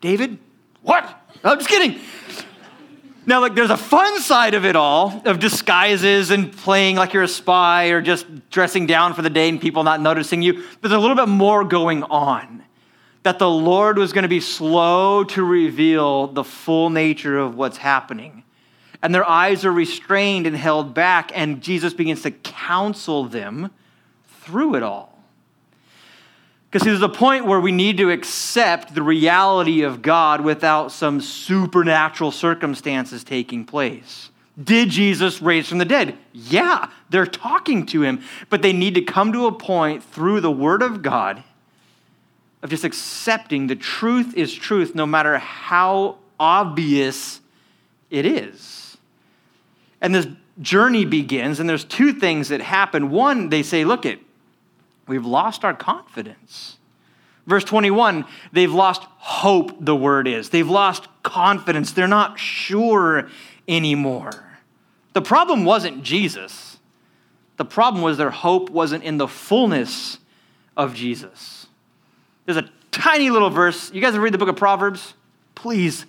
David? 0.00 0.38
What? 0.82 1.04
I'm 1.42 1.58
just 1.58 1.68
kidding. 1.68 2.00
Now, 3.26 3.40
like, 3.40 3.54
there's 3.54 3.70
a 3.70 3.76
fun 3.76 4.18
side 4.20 4.54
of 4.54 4.64
it 4.64 4.76
all, 4.76 5.22
of 5.24 5.38
disguises 5.38 6.30
and 6.30 6.52
playing 6.52 6.96
like 6.96 7.12
you're 7.12 7.22
a 7.22 7.28
spy 7.28 7.88
or 7.88 8.00
just 8.00 8.26
dressing 8.50 8.86
down 8.86 9.14
for 9.14 9.22
the 9.22 9.30
day 9.30 9.48
and 9.48 9.60
people 9.60 9.84
not 9.84 10.00
noticing 10.00 10.40
you. 10.40 10.64
But 10.80 10.88
there's 10.88 10.94
a 10.94 10.98
little 10.98 11.16
bit 11.16 11.28
more 11.28 11.64
going 11.64 12.02
on. 12.04 12.64
That 13.22 13.38
the 13.38 13.50
Lord 13.50 13.98
was 13.98 14.12
going 14.12 14.22
to 14.22 14.28
be 14.28 14.40
slow 14.40 15.24
to 15.24 15.44
reveal 15.44 16.28
the 16.28 16.44
full 16.44 16.90
nature 16.90 17.38
of 17.38 17.54
what's 17.54 17.76
happening. 17.76 18.44
And 19.02 19.14
their 19.14 19.28
eyes 19.28 19.64
are 19.64 19.72
restrained 19.72 20.46
and 20.46 20.56
held 20.56 20.94
back, 20.94 21.30
and 21.34 21.62
Jesus 21.62 21.94
begins 21.94 22.22
to 22.22 22.30
counsel 22.30 23.24
them 23.24 23.70
through 24.26 24.74
it 24.74 24.82
all. 24.82 25.18
Because 26.70 26.86
there's 26.86 27.02
a 27.02 27.08
point 27.08 27.46
where 27.46 27.60
we 27.60 27.72
need 27.72 27.96
to 27.98 28.10
accept 28.10 28.94
the 28.94 29.02
reality 29.02 29.82
of 29.82 30.02
God 30.02 30.42
without 30.42 30.92
some 30.92 31.20
supernatural 31.20 32.30
circumstances 32.30 33.24
taking 33.24 33.64
place. 33.64 34.30
Did 34.62 34.90
Jesus 34.90 35.42
raise 35.42 35.68
from 35.68 35.78
the 35.78 35.84
dead? 35.84 36.16
Yeah, 36.32 36.90
they're 37.08 37.26
talking 37.26 37.86
to 37.86 38.02
him, 38.02 38.22
but 38.50 38.62
they 38.62 38.72
need 38.72 38.94
to 38.94 39.02
come 39.02 39.32
to 39.32 39.46
a 39.46 39.52
point 39.52 40.04
through 40.04 40.40
the 40.40 40.50
Word 40.50 40.82
of 40.82 41.02
God 41.02 41.42
of 42.62 42.70
just 42.70 42.84
accepting 42.84 43.66
the 43.66 43.76
truth 43.76 44.36
is 44.36 44.54
truth 44.54 44.94
no 44.94 45.06
matter 45.06 45.38
how 45.38 46.18
obvious 46.38 47.40
it 48.10 48.26
is. 48.26 48.96
And 50.00 50.14
this 50.14 50.26
journey 50.60 51.04
begins, 51.04 51.60
and 51.60 51.68
there's 51.68 51.84
two 51.84 52.12
things 52.12 52.48
that 52.48 52.60
happen. 52.60 53.10
One, 53.10 53.48
they 53.48 53.62
say, 53.62 53.84
look 53.84 54.04
it, 54.04 54.20
We've 55.10 55.26
lost 55.26 55.64
our 55.64 55.74
confidence. 55.74 56.76
Verse 57.44 57.64
21, 57.64 58.26
they've 58.52 58.72
lost 58.72 59.02
hope, 59.16 59.72
the 59.84 59.96
word 59.96 60.28
is. 60.28 60.50
They've 60.50 60.68
lost 60.68 61.08
confidence. 61.24 61.90
They're 61.90 62.06
not 62.06 62.38
sure 62.38 63.28
anymore. 63.66 64.30
The 65.12 65.20
problem 65.20 65.64
wasn't 65.64 66.04
Jesus, 66.04 66.78
the 67.56 67.64
problem 67.64 68.04
was 68.04 68.18
their 68.18 68.30
hope 68.30 68.70
wasn't 68.70 69.02
in 69.02 69.16
the 69.16 69.26
fullness 69.26 70.18
of 70.76 70.94
Jesus. 70.94 71.66
There's 72.52 72.64
a 72.64 72.70
tiny 72.90 73.30
little 73.30 73.50
verse. 73.50 73.92
You 73.92 74.00
guys 74.00 74.18
read 74.18 74.34
the 74.34 74.38
book 74.38 74.48
of 74.48 74.56
Proverbs? 74.56 75.14
Please. 75.54 76.04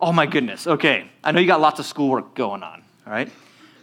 Oh 0.00 0.12
my 0.12 0.26
goodness. 0.26 0.68
Okay. 0.68 1.10
I 1.24 1.32
know 1.32 1.40
you 1.40 1.48
got 1.48 1.60
lots 1.60 1.80
of 1.80 1.86
schoolwork 1.86 2.36
going 2.36 2.62
on, 2.62 2.84
all 3.06 3.12
right? 3.12 3.28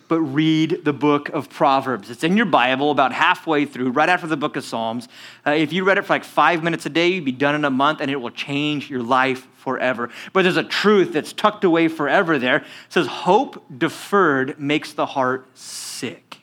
but 0.08 0.22
read 0.22 0.86
the 0.86 0.94
book 0.94 1.28
of 1.30 1.50
Proverbs. 1.50 2.10
It's 2.10 2.24
in 2.24 2.38
your 2.38 2.46
Bible 2.46 2.92
about 2.92 3.12
halfway 3.12 3.66
through, 3.66 3.92
right 3.92 4.08
after 4.08 4.26
the 4.26 4.38
book 4.38 4.56
of 4.56 4.64
Psalms. 4.64 5.10
Uh, 5.46 5.52
if 5.52 5.74
you 5.74 5.84
read 5.84 5.98
it 5.98 6.04
for 6.04 6.14
like 6.14 6.24
five 6.24 6.64
minutes 6.64 6.86
a 6.86 6.90
day, 6.90 7.10
you'd 7.10 7.26
be 7.26 7.34
done 7.34 7.56
in 7.56 7.66
a 7.66 7.70
month 7.70 8.00
and 8.00 8.10
it 8.10 8.16
will 8.16 8.32
change 8.32 8.90
your 8.90 9.04
life 9.04 9.48
forever. 9.58 10.10
But 10.32 10.44
there's 10.44 10.56
a 10.56 10.64
truth 10.64 11.12
that's 11.14 11.34
tucked 11.34 11.66
away 11.66 11.90
forever 11.90 12.40
there. 12.40 12.58
It 12.58 12.66
says, 12.88 13.08
Hope 13.08 13.62
deferred 13.78 14.58
makes 14.60 14.94
the 14.94 15.06
heart 15.06 15.46
sick. 15.58 16.38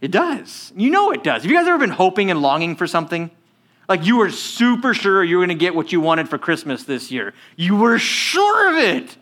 It 0.00 0.10
does. 0.10 0.72
You 0.76 0.90
know 0.90 1.10
it 1.10 1.22
does. 1.22 1.42
Have 1.42 1.50
you 1.50 1.56
guys 1.56 1.66
ever 1.66 1.78
been 1.78 1.90
hoping 1.90 2.30
and 2.30 2.42
longing 2.42 2.76
for 2.76 2.86
something? 2.86 3.30
Like 3.90 4.06
you 4.06 4.18
were 4.18 4.30
super 4.30 4.94
sure 4.94 5.24
you 5.24 5.36
were 5.36 5.44
going 5.44 5.58
to 5.58 5.60
get 5.60 5.74
what 5.74 5.90
you 5.90 6.00
wanted 6.00 6.28
for 6.28 6.38
Christmas 6.38 6.84
this 6.84 7.10
year. 7.10 7.34
You 7.56 7.74
were 7.74 7.98
sure 7.98 8.70
of 8.70 8.78
it. 8.78 9.16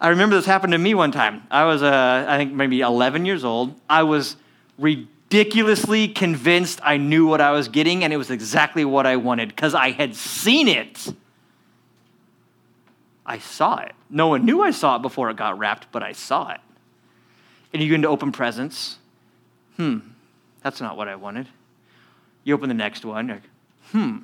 I 0.00 0.08
remember 0.08 0.34
this 0.34 0.44
happened 0.44 0.72
to 0.72 0.78
me 0.78 0.92
one 0.92 1.12
time. 1.12 1.44
I 1.52 1.64
was, 1.66 1.80
uh, 1.80 2.26
I 2.26 2.36
think, 2.36 2.52
maybe 2.52 2.80
11 2.80 3.26
years 3.26 3.44
old. 3.44 3.80
I 3.88 4.02
was 4.02 4.34
ridiculously 4.76 6.08
convinced 6.08 6.80
I 6.82 6.96
knew 6.96 7.28
what 7.28 7.40
I 7.40 7.52
was 7.52 7.68
getting, 7.68 8.02
and 8.02 8.12
it 8.12 8.16
was 8.16 8.32
exactly 8.32 8.84
what 8.84 9.06
I 9.06 9.14
wanted 9.14 9.50
because 9.50 9.72
I 9.72 9.92
had 9.92 10.16
seen 10.16 10.66
it. 10.66 11.14
I 13.24 13.38
saw 13.38 13.78
it. 13.78 13.92
No 14.08 14.26
one 14.26 14.44
knew 14.44 14.62
I 14.62 14.72
saw 14.72 14.96
it 14.96 15.02
before 15.02 15.30
it 15.30 15.36
got 15.36 15.56
wrapped, 15.56 15.92
but 15.92 16.02
I 16.02 16.10
saw 16.10 16.50
it. 16.50 16.60
And 17.72 17.80
you 17.80 17.88
go 17.88 17.94
into 17.94 18.08
open 18.08 18.32
presents. 18.32 18.98
Hmm, 19.76 19.98
that's 20.60 20.80
not 20.80 20.96
what 20.96 21.06
I 21.06 21.14
wanted. 21.14 21.46
You 22.42 22.54
open 22.54 22.68
the 22.68 22.74
next 22.74 23.04
one. 23.04 23.42
Hmm, 23.92 24.18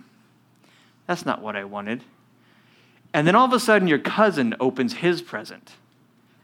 that's 1.07 1.27
not 1.27 1.43
what 1.43 1.57
I 1.57 1.65
wanted. 1.65 2.03
And 3.13 3.27
then 3.27 3.35
all 3.35 3.47
of 3.47 3.53
a 3.53 3.61
sudden, 3.61 3.89
your 3.89 3.99
cousin 3.99 4.55
opens 4.61 4.95
his 4.95 5.23
present, 5.23 5.73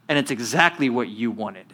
and 0.09 0.17
it's 0.17 0.31
exactly 0.31 0.89
what 0.89 1.07
you 1.07 1.31
wanted. 1.31 1.67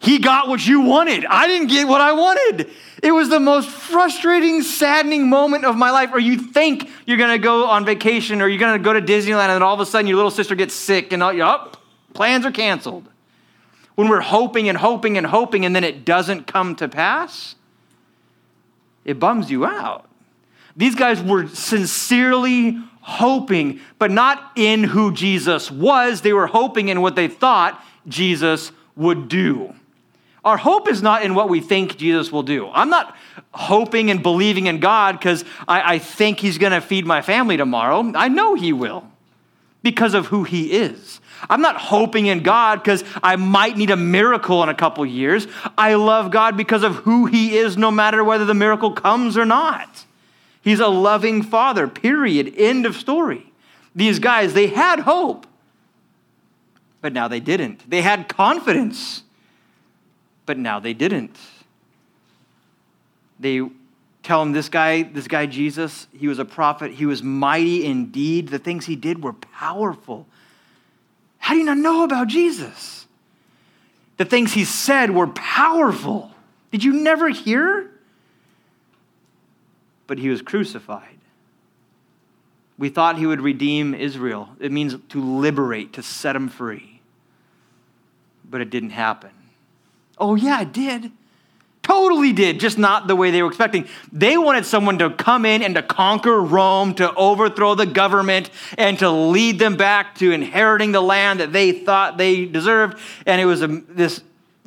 He 0.00 0.18
got 0.18 0.48
what 0.48 0.66
you 0.66 0.82
wanted. 0.82 1.24
I 1.24 1.46
didn't 1.46 1.68
get 1.68 1.88
what 1.88 2.02
I 2.02 2.12
wanted. 2.12 2.70
It 3.02 3.12
was 3.12 3.30
the 3.30 3.40
most 3.40 3.70
frustrating, 3.70 4.60
saddening 4.60 5.30
moment 5.30 5.64
of 5.64 5.76
my 5.76 5.90
life. 5.90 6.10
Or 6.12 6.18
you 6.18 6.36
think 6.36 6.90
you're 7.06 7.16
going 7.16 7.30
to 7.30 7.38
go 7.38 7.64
on 7.64 7.86
vacation 7.86 8.42
or 8.42 8.48
you're 8.48 8.58
going 8.58 8.76
to 8.78 8.84
go 8.84 8.92
to 8.92 9.00
Disneyland, 9.00 9.48
and 9.48 9.52
then 9.52 9.62
all 9.62 9.72
of 9.72 9.80
a 9.80 9.86
sudden 9.86 10.06
your 10.06 10.16
little 10.16 10.30
sister 10.30 10.54
gets 10.54 10.74
sick, 10.74 11.14
and 11.14 11.22
all, 11.22 11.40
up, 11.40 11.82
plans 12.12 12.44
are 12.44 12.52
canceled. 12.52 13.08
When 13.94 14.08
we're 14.08 14.20
hoping 14.20 14.68
and 14.68 14.76
hoping 14.76 15.16
and 15.16 15.26
hoping, 15.26 15.64
and 15.64 15.74
then 15.74 15.84
it 15.84 16.04
doesn't 16.04 16.46
come 16.46 16.76
to 16.76 16.88
pass, 16.88 17.54
it 19.04 19.18
bums 19.18 19.50
you 19.50 19.64
out. 19.64 20.08
These 20.76 20.94
guys 20.94 21.22
were 21.22 21.46
sincerely 21.48 22.78
hoping, 23.00 23.80
but 23.98 24.10
not 24.10 24.52
in 24.56 24.84
who 24.84 25.12
Jesus 25.12 25.70
was. 25.70 26.22
They 26.22 26.32
were 26.32 26.46
hoping 26.46 26.88
in 26.88 27.00
what 27.00 27.16
they 27.16 27.28
thought 27.28 27.82
Jesus 28.08 28.72
would 28.96 29.28
do. 29.28 29.74
Our 30.44 30.56
hope 30.56 30.90
is 30.90 31.02
not 31.02 31.22
in 31.22 31.34
what 31.34 31.48
we 31.48 31.60
think 31.60 31.96
Jesus 31.96 32.30
will 32.30 32.42
do. 32.42 32.68
I'm 32.68 32.90
not 32.90 33.16
hoping 33.52 34.10
and 34.10 34.22
believing 34.22 34.66
in 34.66 34.78
God 34.78 35.18
because 35.18 35.44
I, 35.66 35.94
I, 35.94 35.98
think 35.98 36.38
He's 36.38 36.58
going 36.58 36.72
to 36.72 36.82
feed 36.82 37.06
my 37.06 37.22
family 37.22 37.56
tomorrow. 37.56 38.12
I 38.14 38.28
know 38.28 38.54
He 38.54 38.72
will 38.72 39.10
because 39.82 40.12
of 40.12 40.26
who 40.26 40.44
He 40.44 40.72
is. 40.72 41.20
I'm 41.48 41.60
not 41.60 41.76
hoping 41.76 42.26
in 42.26 42.42
God 42.42 42.82
because 42.82 43.04
I 43.22 43.36
might 43.36 43.76
need 43.76 43.90
a 43.90 43.96
miracle 43.96 44.62
in 44.62 44.68
a 44.68 44.74
couple 44.74 45.04
years. 45.04 45.46
I 45.76 45.94
love 45.94 46.30
God 46.30 46.56
because 46.56 46.82
of 46.82 46.96
who 46.96 47.26
He 47.26 47.56
is, 47.56 47.76
no 47.76 47.90
matter 47.90 48.22
whether 48.22 48.44
the 48.44 48.54
miracle 48.54 48.92
comes 48.92 49.36
or 49.36 49.44
not. 49.44 50.04
He's 50.62 50.80
a 50.80 50.88
loving 50.88 51.42
father, 51.42 51.86
period. 51.86 52.54
End 52.56 52.86
of 52.86 52.96
story. 52.96 53.52
These 53.94 54.18
guys, 54.18 54.54
they 54.54 54.68
had 54.68 55.00
hope, 55.00 55.46
but 57.00 57.12
now 57.12 57.28
they 57.28 57.40
didn't. 57.40 57.88
They 57.88 58.02
had 58.02 58.28
confidence, 58.28 59.22
but 60.46 60.58
now 60.58 60.80
they 60.80 60.94
didn't. 60.94 61.36
They 63.38 63.60
tell 64.22 64.42
him 64.42 64.52
this 64.52 64.68
guy, 64.68 65.02
this 65.02 65.28
guy 65.28 65.46
Jesus, 65.46 66.08
he 66.18 66.26
was 66.26 66.38
a 66.38 66.44
prophet, 66.44 66.92
he 66.92 67.06
was 67.06 67.22
mighty 67.22 67.84
indeed. 67.84 68.48
The 68.48 68.58
things 68.58 68.86
he 68.86 68.96
did 68.96 69.22
were 69.22 69.34
powerful. 69.34 70.26
How 71.44 71.54
do 71.54 71.60
you 71.60 71.66
not 71.66 71.78
know 71.78 72.04
about 72.04 72.28
Jesus? 72.28 73.06
The 74.16 74.24
things 74.24 74.52
he 74.52 74.64
said 74.64 75.10
were 75.10 75.26
powerful. 75.26 76.30
Did 76.70 76.82
you 76.82 76.92
never 76.92 77.28
hear? 77.28 77.90
but 80.06 80.18
he 80.18 80.28
was 80.28 80.42
crucified. 80.42 81.18
We 82.76 82.88
thought 82.88 83.18
he 83.18 83.26
would 83.26 83.40
redeem 83.40 83.94
Israel. 83.94 84.50
It 84.58 84.72
means 84.72 84.96
to 85.10 85.20
liberate, 85.20 85.92
to 85.94 86.02
set 86.02 86.34
him 86.34 86.48
free. 86.48 87.00
But 88.48 88.60
it 88.60 88.70
didn't 88.70 88.90
happen. 88.90 89.30
Oh, 90.18 90.34
yeah, 90.34 90.60
it 90.62 90.72
did. 90.72 91.12
Totally 91.84 92.32
did, 92.32 92.60
just 92.60 92.78
not 92.78 93.08
the 93.08 93.14
way 93.14 93.30
they 93.30 93.42
were 93.42 93.48
expecting. 93.48 93.86
They 94.10 94.38
wanted 94.38 94.64
someone 94.64 94.98
to 95.00 95.10
come 95.10 95.44
in 95.44 95.62
and 95.62 95.74
to 95.74 95.82
conquer 95.82 96.40
Rome, 96.40 96.94
to 96.94 97.12
overthrow 97.14 97.74
the 97.74 97.84
government, 97.84 98.48
and 98.78 98.98
to 99.00 99.10
lead 99.10 99.58
them 99.58 99.76
back 99.76 100.14
to 100.16 100.32
inheriting 100.32 100.92
the 100.92 101.02
land 101.02 101.40
that 101.40 101.52
they 101.52 101.72
thought 101.72 102.16
they 102.16 102.46
deserved. 102.46 102.98
And 103.26 103.38
it 103.38 103.44
was 103.44 103.60
a, 103.60 103.66
this 103.68 104.22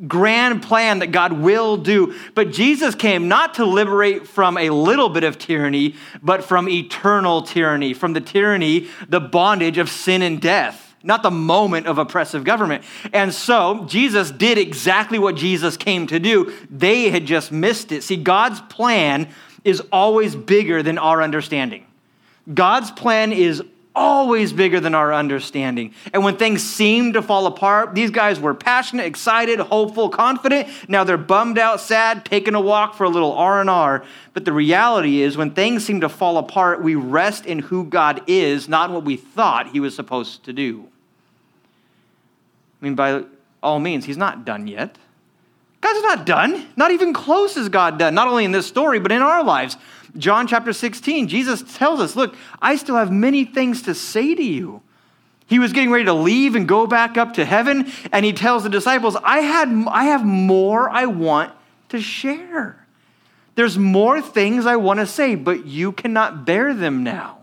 grand 0.06 0.62
plan 0.62 1.00
that 1.00 1.08
God 1.08 1.32
will 1.32 1.76
do. 1.76 2.14
But 2.36 2.52
Jesus 2.52 2.94
came 2.94 3.26
not 3.26 3.54
to 3.54 3.64
liberate 3.64 4.28
from 4.28 4.56
a 4.56 4.70
little 4.70 5.08
bit 5.08 5.24
of 5.24 5.38
tyranny, 5.38 5.96
but 6.22 6.44
from 6.44 6.68
eternal 6.68 7.42
tyranny, 7.42 7.94
from 7.94 8.12
the 8.12 8.20
tyranny, 8.20 8.86
the 9.08 9.18
bondage 9.18 9.76
of 9.78 9.88
sin 9.88 10.22
and 10.22 10.40
death. 10.40 10.87
Not 11.02 11.22
the 11.22 11.30
moment 11.30 11.86
of 11.86 11.98
oppressive 11.98 12.44
government. 12.44 12.84
And 13.12 13.32
so 13.32 13.84
Jesus 13.86 14.30
did 14.30 14.58
exactly 14.58 15.18
what 15.18 15.36
Jesus 15.36 15.76
came 15.76 16.06
to 16.08 16.18
do. 16.18 16.52
They 16.70 17.10
had 17.10 17.24
just 17.24 17.52
missed 17.52 17.92
it. 17.92 18.02
See, 18.02 18.16
God's 18.16 18.60
plan 18.62 19.28
is 19.64 19.80
always 19.92 20.34
bigger 20.34 20.82
than 20.82 20.98
our 20.98 21.22
understanding. 21.22 21.86
God's 22.52 22.90
plan 22.90 23.32
is 23.32 23.62
always 23.98 24.52
bigger 24.52 24.80
than 24.80 24.94
our 24.94 25.12
understanding. 25.12 25.92
And 26.12 26.24
when 26.24 26.36
things 26.36 26.62
seem 26.62 27.12
to 27.14 27.22
fall 27.22 27.46
apart, 27.46 27.94
these 27.94 28.10
guys 28.10 28.38
were 28.38 28.54
passionate, 28.54 29.06
excited, 29.06 29.58
hopeful, 29.58 30.08
confident. 30.08 30.68
Now 30.88 31.04
they're 31.04 31.18
bummed 31.18 31.58
out, 31.58 31.80
sad, 31.80 32.24
taking 32.24 32.54
a 32.54 32.60
walk 32.60 32.94
for 32.94 33.04
a 33.04 33.08
little 33.08 33.32
R&R. 33.32 34.04
But 34.32 34.44
the 34.44 34.52
reality 34.52 35.20
is 35.20 35.36
when 35.36 35.50
things 35.50 35.84
seem 35.84 36.00
to 36.02 36.08
fall 36.08 36.38
apart, 36.38 36.82
we 36.82 36.94
rest 36.94 37.44
in 37.44 37.58
who 37.58 37.84
God 37.84 38.22
is, 38.26 38.68
not 38.68 38.90
what 38.90 39.04
we 39.04 39.16
thought 39.16 39.72
he 39.72 39.80
was 39.80 39.94
supposed 39.94 40.44
to 40.44 40.52
do. 40.52 40.88
I 42.80 42.84
mean 42.84 42.94
by 42.94 43.24
all 43.62 43.80
means, 43.80 44.04
he's 44.04 44.16
not 44.16 44.44
done 44.44 44.68
yet. 44.68 44.96
God's 45.80 46.02
not 46.02 46.26
done. 46.26 46.66
Not 46.76 46.90
even 46.90 47.12
close 47.12 47.56
is 47.56 47.68
God 47.68 47.98
done. 47.98 48.14
Not 48.14 48.28
only 48.28 48.44
in 48.44 48.52
this 48.52 48.66
story, 48.66 48.98
but 48.98 49.12
in 49.12 49.22
our 49.22 49.44
lives. 49.44 49.76
John 50.16 50.46
chapter 50.46 50.72
16, 50.72 51.28
Jesus 51.28 51.62
tells 51.76 52.00
us, 52.00 52.16
Look, 52.16 52.34
I 52.60 52.76
still 52.76 52.96
have 52.96 53.12
many 53.12 53.44
things 53.44 53.82
to 53.82 53.94
say 53.94 54.34
to 54.34 54.42
you. 54.42 54.82
He 55.46 55.58
was 55.58 55.72
getting 55.72 55.90
ready 55.90 56.04
to 56.04 56.12
leave 56.12 56.54
and 56.54 56.68
go 56.68 56.86
back 56.86 57.16
up 57.16 57.34
to 57.34 57.44
heaven, 57.44 57.90
and 58.12 58.24
he 58.24 58.34
tells 58.34 58.64
the 58.64 58.68
disciples, 58.68 59.16
I, 59.16 59.38
had, 59.38 59.68
I 59.88 60.04
have 60.04 60.24
more 60.24 60.90
I 60.90 61.06
want 61.06 61.52
to 61.88 62.00
share. 62.00 62.86
There's 63.54 63.78
more 63.78 64.20
things 64.20 64.66
I 64.66 64.76
want 64.76 65.00
to 65.00 65.06
say, 65.06 65.34
but 65.36 65.66
you 65.66 65.92
cannot 65.92 66.44
bear 66.44 66.74
them 66.74 67.02
now. 67.02 67.38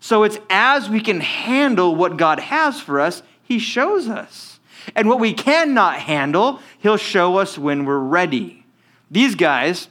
So 0.00 0.22
it's 0.22 0.38
as 0.48 0.88
we 0.88 1.00
can 1.00 1.20
handle 1.20 1.94
what 1.94 2.16
God 2.16 2.38
has 2.38 2.80
for 2.80 3.00
us, 3.00 3.22
He 3.42 3.58
shows 3.58 4.08
us. 4.08 4.55
And 4.94 5.08
what 5.08 5.20
we 5.20 5.32
cannot 5.32 5.96
handle, 5.96 6.60
He'll 6.78 6.96
show 6.96 7.36
us 7.36 7.58
when 7.58 7.84
we're 7.84 7.98
ready. 7.98 8.64
These 9.10 9.34
guys, 9.34 9.88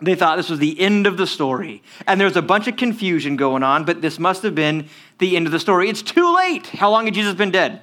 they 0.00 0.14
thought 0.14 0.36
this 0.36 0.50
was 0.50 0.58
the 0.58 0.78
end 0.80 1.06
of 1.06 1.16
the 1.16 1.26
story. 1.26 1.82
And 2.06 2.20
there's 2.20 2.36
a 2.36 2.42
bunch 2.42 2.68
of 2.68 2.76
confusion 2.76 3.36
going 3.36 3.62
on, 3.62 3.84
but 3.84 4.02
this 4.02 4.18
must 4.18 4.42
have 4.42 4.54
been 4.54 4.88
the 5.18 5.36
end 5.36 5.46
of 5.46 5.52
the 5.52 5.60
story. 5.60 5.88
It's 5.88 6.02
too 6.02 6.34
late. 6.34 6.66
How 6.66 6.90
long 6.90 7.04
had 7.04 7.14
Jesus 7.14 7.34
been 7.34 7.50
dead? 7.50 7.80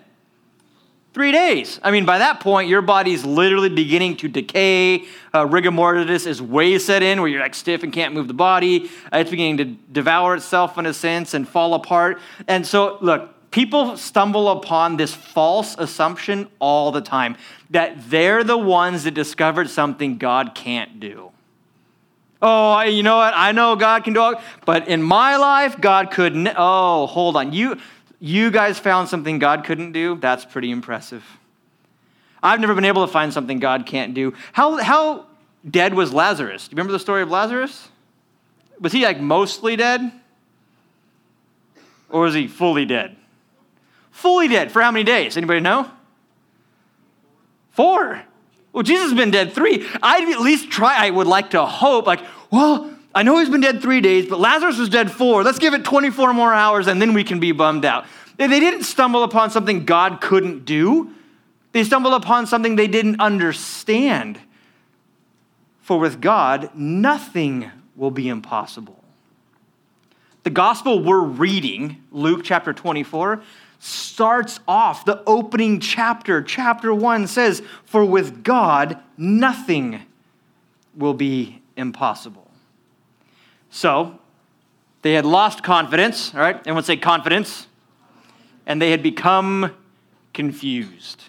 Three 1.12 1.32
days. 1.32 1.80
I 1.82 1.90
mean, 1.90 2.06
by 2.06 2.20
that 2.20 2.40
point, 2.40 2.70
your 2.70 2.84
body's 2.84 3.26
literally 3.26 3.70
beginning 3.70 4.18
to 4.18 4.28
decay. 4.28 5.06
Uh, 5.34 5.48
rigor 5.48 5.72
mortis 5.72 6.28
is 6.28 6.40
way 6.40 6.78
set 6.78 7.02
in 7.02 7.20
where 7.20 7.30
you're 7.30 7.42
like 7.42 7.56
stiff 7.56 7.82
and 7.82 7.92
can't 7.92 8.14
move 8.14 8.28
the 8.28 8.36
body. 8.36 8.92
Uh, 9.12 9.18
it's 9.18 9.32
beginning 9.32 9.58
to 9.58 9.66
devour 9.66 10.36
itself 10.36 10.78
in 10.78 10.86
a 10.86 10.94
sense 10.94 11.34
and 11.34 11.50
fall 11.50 11.74
apart. 11.74 12.20
And 12.48 12.66
so, 12.66 13.00
look, 13.02 13.34
people 13.52 13.98
stumble 13.98 14.50
upon 14.50 14.98
this 14.98 15.14
false 15.14 15.76
assumption 15.78 16.48
all 16.60 16.92
the 16.92 17.02
time 17.02 17.36
that 17.70 18.10
they're 18.10 18.44
the 18.44 18.58
ones 18.58 19.04
that 19.04 19.14
discovered 19.14 19.70
something 19.70 20.18
God 20.18 20.56
can't 20.56 21.00
do. 21.00 21.32
Oh, 22.42 22.82
you 22.82 23.04
know 23.04 23.18
what? 23.18 23.34
I 23.36 23.52
know 23.52 23.76
God 23.76 24.04
can 24.04 24.14
do 24.14 24.32
it, 24.32 24.38
but 24.66 24.88
in 24.88 25.04
my 25.04 25.36
life, 25.36 25.80
God 25.80 26.12
couldn't. 26.12 26.48
Oh, 26.56 27.06
hold 27.08 27.36
on. 27.36 27.52
You, 27.52 27.78
you 28.20 28.50
guys 28.50 28.80
found 28.80 29.10
something 29.10 29.40
God 29.40 29.66
couldn't 29.66 29.92
do? 29.92 30.16
That's 30.16 30.46
pretty 30.46 30.72
impressive. 30.72 31.24
I've 32.42 32.62
never 32.62 32.74
been 32.74 32.86
able 32.86 33.06
to 33.06 33.12
find 33.12 33.34
something 33.34 33.60
God 33.60 33.86
can't 33.86 34.14
do. 34.14 34.34
How, 34.54 34.78
how 34.78 35.26
dead 35.70 35.94
was 35.94 36.14
Lazarus? 36.14 36.68
Do 36.68 36.72
you 36.72 36.76
remember 36.78 36.94
the 36.94 37.00
story 37.00 37.22
of 37.22 37.30
Lazarus? 37.30 37.90
Was 38.80 38.94
he 38.94 39.04
like 39.04 39.20
mostly 39.20 39.76
dead? 39.76 40.10
Or 42.10 42.22
was 42.22 42.34
he 42.34 42.48
fully 42.48 42.86
dead? 42.86 43.18
Fully 44.20 44.50
dead. 44.50 44.70
For 44.70 44.82
how 44.82 44.92
many 44.92 45.06
days? 45.06 45.38
Anybody 45.38 45.62
know? 45.62 45.90
Four. 47.72 48.22
Well, 48.74 48.84
Jesus 48.84 49.12
has 49.12 49.18
been 49.18 49.32
dead 49.32 49.54
three. 49.54 49.88
I'd 50.04 50.28
at 50.30 50.42
least 50.42 50.70
try, 50.70 51.08
I 51.08 51.10
would 51.10 51.26
like 51.26 51.52
to 51.52 51.66
hope, 51.66 52.06
like, 52.06 52.20
well, 52.52 52.94
I 53.16 53.24
know 53.24 53.40
he's 53.40 53.50
been 53.50 53.62
dead 53.62 53.82
three 53.82 54.02
days, 54.02 54.28
but 54.28 54.38
Lazarus 54.38 54.78
was 54.78 54.90
dead 54.90 55.10
four. 55.10 55.44
Let's 55.44 55.58
give 55.58 55.74
it 55.74 55.86
24 55.86 56.34
more 56.34 56.54
hours 56.54 56.88
and 56.88 57.02
then 57.02 57.14
we 57.14 57.24
can 57.24 57.40
be 57.40 57.54
bummed 57.54 57.86
out. 57.86 58.08
They 58.36 58.48
didn't 58.48 58.84
stumble 58.84 59.24
upon 59.24 59.52
something 59.52 59.86
God 59.86 60.20
couldn't 60.20 60.66
do, 60.66 61.14
they 61.72 61.86
stumbled 61.86 62.14
upon 62.14 62.46
something 62.46 62.76
they 62.76 62.88
didn't 62.88 63.22
understand. 63.22 64.38
For 65.80 65.98
with 65.98 66.20
God, 66.20 66.72
nothing 66.76 67.72
will 67.96 68.12
be 68.12 68.28
impossible. 68.28 69.02
The 70.44 70.50
gospel 70.50 71.04
we're 71.04 71.24
reading, 71.24 72.04
Luke 72.12 72.42
chapter 72.44 72.74
24, 72.74 73.42
starts 73.80 74.60
off 74.68 75.06
the 75.06 75.24
opening 75.26 75.80
chapter. 75.80 76.42
Chapter 76.42 76.94
1 76.94 77.28
says, 77.28 77.64
For 77.86 78.04
with 78.06 78.44
God, 78.44 79.00
nothing 79.18 80.02
will 80.96 81.14
be 81.14 81.62
impossible. 81.78 82.52
So, 83.70 84.20
they 85.02 85.14
had 85.14 85.26
lost 85.26 85.64
confidence, 85.64 86.34
all 86.34 86.42
right? 86.42 86.58
Everyone 86.58 86.84
say 86.84 86.98
confidence. 86.98 87.68
And 88.66 88.82
they 88.82 88.92
had 88.92 89.02
become 89.02 89.74
confused. 90.34 91.24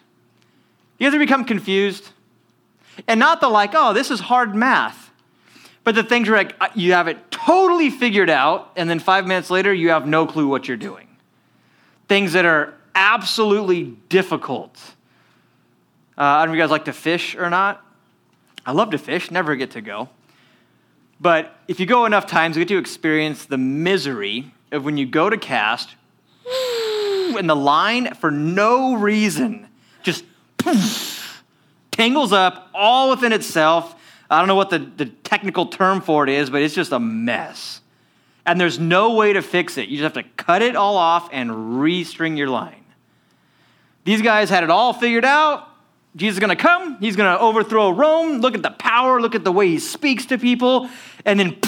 You 0.99 1.07
guys 1.07 1.14
ever 1.14 1.25
become 1.25 1.45
confused? 1.45 2.11
And 3.07 3.21
not 3.21 3.40
the 3.40 3.49
like, 3.49 3.71
oh, 3.75 3.92
this 3.92 4.11
is 4.11 4.21
hard 4.21 4.54
math. 4.54 5.11
But 5.85 5.95
the 5.95 6.02
things 6.02 6.28
where 6.28 6.37
like 6.37 6.57
uh, 6.61 6.69
you 6.75 6.92
have 6.92 7.09
it 7.09 7.30
totally 7.30 7.88
figured 7.88 8.29
out, 8.29 8.70
and 8.77 8.90
then 8.90 8.98
five 8.98 9.27
minutes 9.27 9.48
later, 9.48 9.72
you 9.72 9.90
have 9.90 10.07
no 10.07 10.27
clue 10.27 10.46
what 10.46 10.68
you're 10.68 10.77
doing 10.77 11.10
things 12.11 12.33
that 12.33 12.44
are 12.44 12.75
absolutely 12.92 13.85
difficult. 14.09 14.77
Uh, 16.18 16.23
I 16.23 16.38
don't 16.40 16.49
know 16.49 16.55
if 16.55 16.57
you 16.57 16.62
guys 16.64 16.70
like 16.73 16.87
to 16.87 16.92
fish 16.92 17.37
or 17.37 17.49
not. 17.49 17.87
I 18.66 18.73
love 18.73 18.90
to 18.90 18.99
fish, 18.99 19.31
never 19.31 19.55
get 19.55 19.70
to 19.70 19.81
go. 19.81 20.09
But 21.20 21.57
if 21.68 21.79
you 21.79 21.87
go 21.87 22.07
enough 22.07 22.27
times, 22.27 22.57
you 22.57 22.64
get 22.64 22.75
to 22.75 22.79
experience 22.79 23.46
the 23.46 23.59
misery 23.59 24.53
of 24.73 24.85
when 24.85 24.96
you 24.96 25.07
go 25.07 25.31
to 25.31 25.38
cast 25.38 25.94
and 27.38 27.49
the 27.49 27.55
line, 27.55 28.12
for 28.14 28.33
no 28.33 28.96
reason, 28.96 29.68
just 30.03 30.25
tangles 31.92 32.33
up 32.33 32.70
all 32.75 33.11
within 33.11 33.33
itself. 33.33 33.94
I 34.29 34.40
don't 34.40 34.49
know 34.49 34.57
what 34.57 34.70
the, 34.70 34.81
the 34.81 35.07
technical 35.07 35.66
term 35.66 36.01
for 36.01 36.25
it 36.25 36.31
is, 36.31 36.51
but 36.51 36.61
it's 36.61 36.75
just 36.75 36.90
a 36.90 36.99
mess 36.99 37.81
and 38.46 38.61
there's 38.61 38.79
no 38.79 39.14
way 39.14 39.33
to 39.33 39.42
fix 39.42 39.79
it. 39.79 39.88
You 39.88 39.98
just 39.98 40.14
have 40.14 40.24
to 40.24 40.31
cut 40.37 40.62
it 40.62 40.76
all 40.76 40.96
off 40.96 41.29
and 41.33 41.50
restring 41.50 42.37
your 42.37 42.48
line. 42.48 42.85
These 44.05 44.22
guys 44.22 44.48
had 44.48 44.64
it 44.64 44.70
all 44.70 44.92
figured 44.92 45.24
out. 45.24 45.68
Jesus 46.16 46.37
is 46.37 46.40
going 46.40 46.57
to 46.57 46.61
come. 46.61 46.98
He's 46.98 47.16
going 47.16 47.33
to 47.33 47.40
overthrow 47.40 47.90
Rome. 47.90 48.40
Look 48.40 48.55
at 48.55 48.62
the 48.62 48.70
power. 48.70 49.20
Look 49.20 49.35
at 49.35 49.44
the 49.44 49.53
way 49.53 49.68
he 49.68 49.79
speaks 49.79 50.26
to 50.26 50.38
people. 50.38 50.88
And 51.24 51.38
then, 51.38 51.59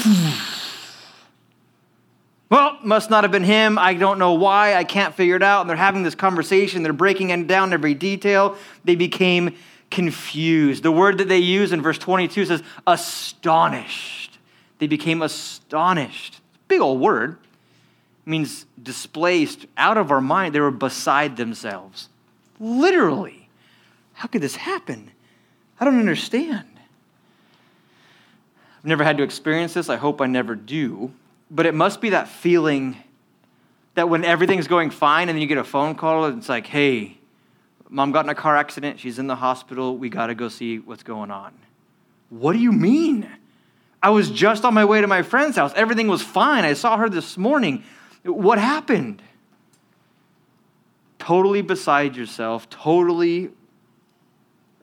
well, 2.49 2.77
must 2.83 3.09
not 3.09 3.23
have 3.23 3.31
been 3.31 3.43
him. 3.45 3.77
I 3.77 3.93
don't 3.93 4.19
know 4.19 4.33
why. 4.33 4.75
I 4.75 4.83
can't 4.83 5.15
figure 5.15 5.37
it 5.37 5.43
out. 5.43 5.61
And 5.61 5.69
they're 5.69 5.77
having 5.77 6.03
this 6.03 6.15
conversation. 6.15 6.83
They're 6.83 6.91
breaking 6.91 7.29
it 7.29 7.47
down 7.47 7.71
every 7.71 7.93
detail. 7.93 8.57
They 8.83 8.95
became 8.95 9.55
confused. 9.89 10.83
The 10.83 10.91
word 10.91 11.19
that 11.19 11.29
they 11.29 11.37
use 11.37 11.71
in 11.71 11.81
verse 11.81 11.99
22 11.99 12.45
says 12.47 12.63
astonished. 12.85 14.39
They 14.79 14.87
became 14.87 15.21
astonished 15.21 16.41
big 16.73 16.81
old 16.81 16.99
word. 16.99 17.37
Means 18.25 18.65
displaced 18.81 19.67
out 19.77 19.97
of 19.97 20.09
our 20.09 20.21
mind. 20.21 20.55
They 20.55 20.59
were 20.59 20.71
beside 20.71 21.37
themselves. 21.37 22.09
Literally. 22.59 23.49
How 24.13 24.27
could 24.27 24.41
this 24.41 24.55
happen? 24.55 25.11
I 25.79 25.85
don't 25.85 25.99
understand. 25.99 26.65
I've 28.79 28.85
never 28.85 29.03
had 29.03 29.17
to 29.17 29.23
experience 29.23 29.73
this. 29.73 29.89
I 29.89 29.97
hope 29.97 30.21
I 30.21 30.25
never 30.25 30.55
do. 30.55 31.11
But 31.51 31.65
it 31.65 31.73
must 31.73 32.01
be 32.01 32.11
that 32.11 32.27
feeling 32.27 32.97
that 33.95 34.09
when 34.09 34.23
everything's 34.23 34.67
going 34.67 34.89
fine 34.89 35.29
and 35.29 35.35
then 35.35 35.41
you 35.41 35.47
get 35.47 35.57
a 35.57 35.63
phone 35.63 35.95
call 35.95 36.25
and 36.25 36.39
it's 36.39 36.49
like, 36.49 36.65
hey, 36.65 37.17
mom 37.89 38.11
got 38.11 38.25
in 38.25 38.29
a 38.29 38.35
car 38.35 38.55
accident. 38.55 38.99
She's 38.99 39.19
in 39.19 39.27
the 39.27 39.35
hospital. 39.35 39.97
We 39.97 40.09
got 40.09 40.27
to 40.27 40.35
go 40.35 40.47
see 40.47 40.79
what's 40.79 41.03
going 41.03 41.29
on. 41.29 41.53
What 42.29 42.53
do 42.53 42.59
you 42.59 42.71
mean? 42.71 43.29
I 44.03 44.09
was 44.09 44.29
just 44.29 44.65
on 44.65 44.73
my 44.73 44.83
way 44.83 44.99
to 44.99 45.07
my 45.07 45.21
friend's 45.21 45.55
house. 45.55 45.71
Everything 45.77 46.09
was 46.09 46.21
fine. 46.21 46.65
I 46.65 46.73
saw 46.73 46.97
her 46.97 47.07
this 47.07 47.37
morning. 47.37 47.85
What 48.25 48.59
happened? 48.59 49.21
Totally 51.19 51.61
beside 51.61 52.17
yourself, 52.17 52.69
totally 52.69 53.51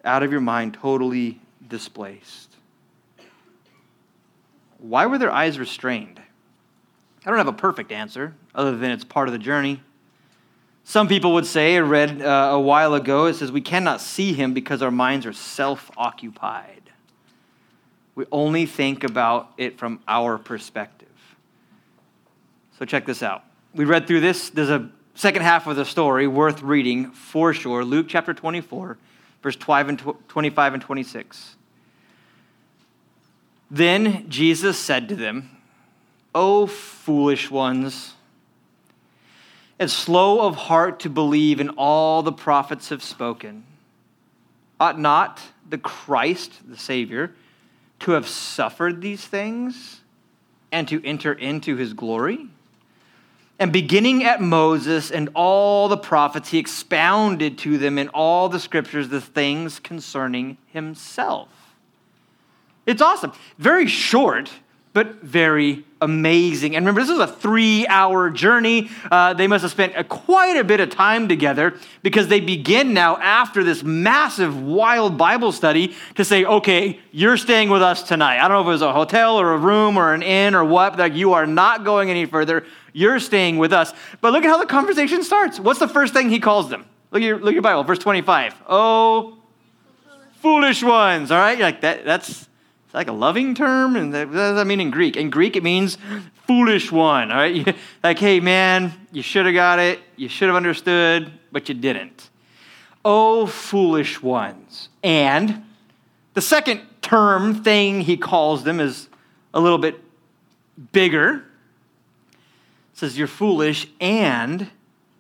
out 0.06 0.22
of 0.22 0.32
your 0.32 0.40
mind, 0.40 0.72
totally 0.72 1.38
displaced. 1.68 2.56
Why 4.78 5.04
were 5.04 5.18
their 5.18 5.30
eyes 5.30 5.58
restrained? 5.58 6.18
I 7.26 7.28
don't 7.28 7.36
have 7.36 7.46
a 7.46 7.52
perfect 7.52 7.92
answer, 7.92 8.34
other 8.54 8.74
than 8.74 8.90
it's 8.90 9.04
part 9.04 9.28
of 9.28 9.32
the 9.32 9.38
journey. 9.38 9.82
Some 10.84 11.08
people 11.08 11.34
would 11.34 11.44
say, 11.44 11.76
I 11.76 11.80
read 11.80 12.22
uh, 12.22 12.48
a 12.52 12.60
while 12.60 12.94
ago, 12.94 13.26
it 13.26 13.34
says, 13.34 13.52
we 13.52 13.60
cannot 13.60 14.00
see 14.00 14.32
him 14.32 14.54
because 14.54 14.80
our 14.80 14.90
minds 14.90 15.26
are 15.26 15.34
self 15.34 15.90
occupied. 15.98 16.89
We 18.14 18.26
only 18.32 18.66
think 18.66 19.04
about 19.04 19.52
it 19.56 19.78
from 19.78 20.00
our 20.06 20.36
perspective. 20.38 21.08
So 22.78 22.84
check 22.84 23.06
this 23.06 23.22
out. 23.22 23.44
We 23.74 23.84
read 23.84 24.06
through 24.06 24.20
this. 24.20 24.50
There's 24.50 24.70
a 24.70 24.90
second 25.14 25.42
half 25.42 25.66
of 25.66 25.76
the 25.76 25.84
story 25.84 26.26
worth 26.26 26.62
reading 26.62 27.10
for 27.12 27.52
sure. 27.54 27.84
Luke 27.84 28.06
chapter 28.08 28.34
24, 28.34 28.98
verse 29.42 29.56
25 29.56 29.88
and 30.74 30.82
26. 30.82 31.56
Then 33.70 34.28
Jesus 34.28 34.78
said 34.78 35.08
to 35.08 35.16
them, 35.16 35.50
O 36.34 36.66
foolish 36.66 37.50
ones, 37.50 38.14
and 39.78 39.90
slow 39.90 40.46
of 40.46 40.56
heart 40.56 41.00
to 41.00 41.10
believe 41.10 41.60
in 41.60 41.70
all 41.70 42.22
the 42.22 42.32
prophets 42.32 42.88
have 42.88 43.02
spoken. 43.02 43.64
Ought 44.78 44.98
not 44.98 45.40
the 45.68 45.78
Christ, 45.78 46.52
the 46.68 46.76
Savior, 46.76 47.32
to 48.00 48.12
have 48.12 48.28
suffered 48.28 49.00
these 49.00 49.24
things 49.24 50.00
and 50.72 50.88
to 50.88 51.04
enter 51.04 51.32
into 51.32 51.76
his 51.76 51.92
glory? 51.92 52.48
And 53.58 53.72
beginning 53.72 54.24
at 54.24 54.40
Moses 54.40 55.10
and 55.10 55.28
all 55.34 55.88
the 55.88 55.98
prophets, 55.98 56.48
he 56.48 56.58
expounded 56.58 57.58
to 57.58 57.76
them 57.76 57.98
in 57.98 58.08
all 58.08 58.48
the 58.48 58.58
scriptures 58.58 59.10
the 59.10 59.20
things 59.20 59.78
concerning 59.78 60.56
himself. 60.66 61.48
It's 62.86 63.02
awesome. 63.02 63.32
Very 63.58 63.86
short, 63.86 64.50
but 64.92 65.22
very 65.22 65.84
amazing. 66.00 66.74
And 66.74 66.84
remember, 66.84 67.02
this 67.02 67.10
is 67.10 67.18
a 67.18 67.26
three 67.26 67.86
hour 67.86 68.30
journey. 68.30 68.90
Uh, 69.10 69.34
they 69.34 69.46
must 69.46 69.62
have 69.62 69.70
spent 69.70 69.94
a, 69.96 70.02
quite 70.02 70.56
a 70.56 70.64
bit 70.64 70.80
of 70.80 70.90
time 70.90 71.28
together 71.28 71.74
because 72.02 72.28
they 72.28 72.40
begin 72.40 72.92
now, 72.92 73.16
after 73.18 73.62
this 73.62 73.82
massive, 73.82 74.60
wild 74.60 75.16
Bible 75.16 75.52
study, 75.52 75.94
to 76.16 76.24
say, 76.24 76.44
okay, 76.44 76.98
you're 77.12 77.36
staying 77.36 77.70
with 77.70 77.82
us 77.82 78.02
tonight. 78.02 78.38
I 78.38 78.48
don't 78.48 78.56
know 78.56 78.62
if 78.62 78.66
it 78.66 78.70
was 78.70 78.82
a 78.82 78.92
hotel 78.92 79.36
or 79.36 79.52
a 79.52 79.58
room 79.58 79.96
or 79.96 80.12
an 80.12 80.22
inn 80.22 80.54
or 80.54 80.64
what, 80.64 80.90
but 80.90 80.98
like, 80.98 81.14
you 81.14 81.34
are 81.34 81.46
not 81.46 81.84
going 81.84 82.10
any 82.10 82.26
further. 82.26 82.64
You're 82.92 83.20
staying 83.20 83.58
with 83.58 83.72
us. 83.72 83.92
But 84.20 84.32
look 84.32 84.44
at 84.44 84.48
how 84.48 84.58
the 84.58 84.66
conversation 84.66 85.22
starts. 85.22 85.60
What's 85.60 85.78
the 85.78 85.88
first 85.88 86.12
thing 86.12 86.30
he 86.30 86.40
calls 86.40 86.68
them? 86.68 86.86
Look 87.12 87.22
at 87.22 87.26
your, 87.26 87.38
look 87.38 87.48
at 87.48 87.54
your 87.54 87.62
Bible, 87.62 87.84
verse 87.84 87.98
25. 87.98 88.54
Oh, 88.68 89.38
foolish 90.40 90.82
ones. 90.82 91.30
All 91.30 91.38
right? 91.38 91.58
Like 91.58 91.82
that, 91.82 92.04
that's 92.04 92.48
it's 92.90 92.94
like 92.96 93.06
a 93.06 93.12
loving 93.12 93.54
term, 93.54 93.94
and 93.94 94.12
what 94.12 94.32
does 94.32 94.56
that 94.56 94.66
mean 94.66 94.80
in 94.80 94.90
Greek? 94.90 95.16
In 95.16 95.30
Greek, 95.30 95.54
it 95.54 95.62
means 95.62 95.96
foolish 96.48 96.90
one. 96.90 97.30
All 97.30 97.36
right, 97.36 97.76
like, 98.02 98.18
hey 98.18 98.40
man, 98.40 98.92
you 99.12 99.22
should 99.22 99.46
have 99.46 99.54
got 99.54 99.78
it, 99.78 100.00
you 100.16 100.28
should 100.28 100.48
have 100.48 100.56
understood, 100.56 101.30
but 101.52 101.68
you 101.68 101.76
didn't. 101.76 102.30
Oh, 103.04 103.46
foolish 103.46 104.20
ones. 104.20 104.88
And 105.04 105.62
the 106.34 106.40
second 106.40 106.80
term 107.00 107.62
thing 107.62 108.00
he 108.00 108.16
calls 108.16 108.64
them 108.64 108.80
is 108.80 109.08
a 109.54 109.60
little 109.60 109.78
bit 109.78 110.02
bigger. 110.90 111.44
It 112.32 112.98
says, 112.98 113.16
You're 113.16 113.28
foolish 113.28 113.86
and 114.00 114.68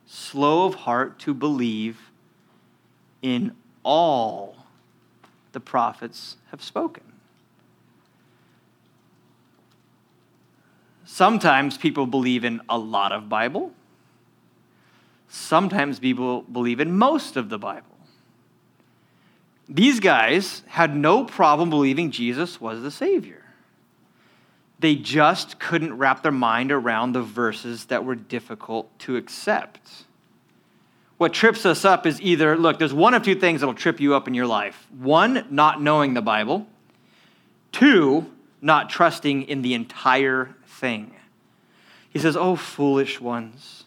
slow 0.06 0.66
of 0.66 0.74
heart 0.74 1.20
to 1.20 1.32
believe 1.32 2.00
in 3.22 3.54
all 3.84 4.56
the 5.52 5.60
prophets 5.60 6.36
have 6.50 6.64
spoken. 6.64 7.04
Sometimes 11.12 11.76
people 11.76 12.06
believe 12.06 12.44
in 12.44 12.60
a 12.68 12.78
lot 12.78 13.10
of 13.10 13.28
Bible. 13.28 13.72
Sometimes 15.28 15.98
people 15.98 16.42
believe 16.42 16.78
in 16.78 16.96
most 16.96 17.36
of 17.36 17.48
the 17.48 17.58
Bible. 17.58 17.98
These 19.68 19.98
guys 19.98 20.62
had 20.68 20.94
no 20.96 21.24
problem 21.24 21.68
believing 21.68 22.12
Jesus 22.12 22.60
was 22.60 22.82
the 22.82 22.92
Savior. 22.92 23.42
They 24.78 24.94
just 24.94 25.58
couldn't 25.58 25.98
wrap 25.98 26.22
their 26.22 26.30
mind 26.30 26.70
around 26.70 27.12
the 27.12 27.22
verses 27.22 27.86
that 27.86 28.04
were 28.04 28.14
difficult 28.14 28.96
to 29.00 29.16
accept. 29.16 30.04
What 31.18 31.34
trips 31.34 31.66
us 31.66 31.84
up 31.84 32.06
is 32.06 32.20
either, 32.22 32.56
look, 32.56 32.78
there's 32.78 32.94
one 32.94 33.14
of 33.14 33.24
two 33.24 33.34
things 33.34 33.60
that'll 33.60 33.74
trip 33.74 33.98
you 33.98 34.14
up 34.14 34.28
in 34.28 34.34
your 34.34 34.46
life. 34.46 34.86
One, 34.96 35.44
not 35.50 35.82
knowing 35.82 36.14
the 36.14 36.22
Bible. 36.22 36.68
Two, 37.72 38.30
not 38.62 38.88
trusting 38.90 39.42
in 39.42 39.62
the 39.62 39.74
entire 39.74 40.54
thing. 40.80 41.14
He 42.08 42.18
says, 42.18 42.36
Oh, 42.36 42.56
foolish 42.56 43.20
ones. 43.20 43.84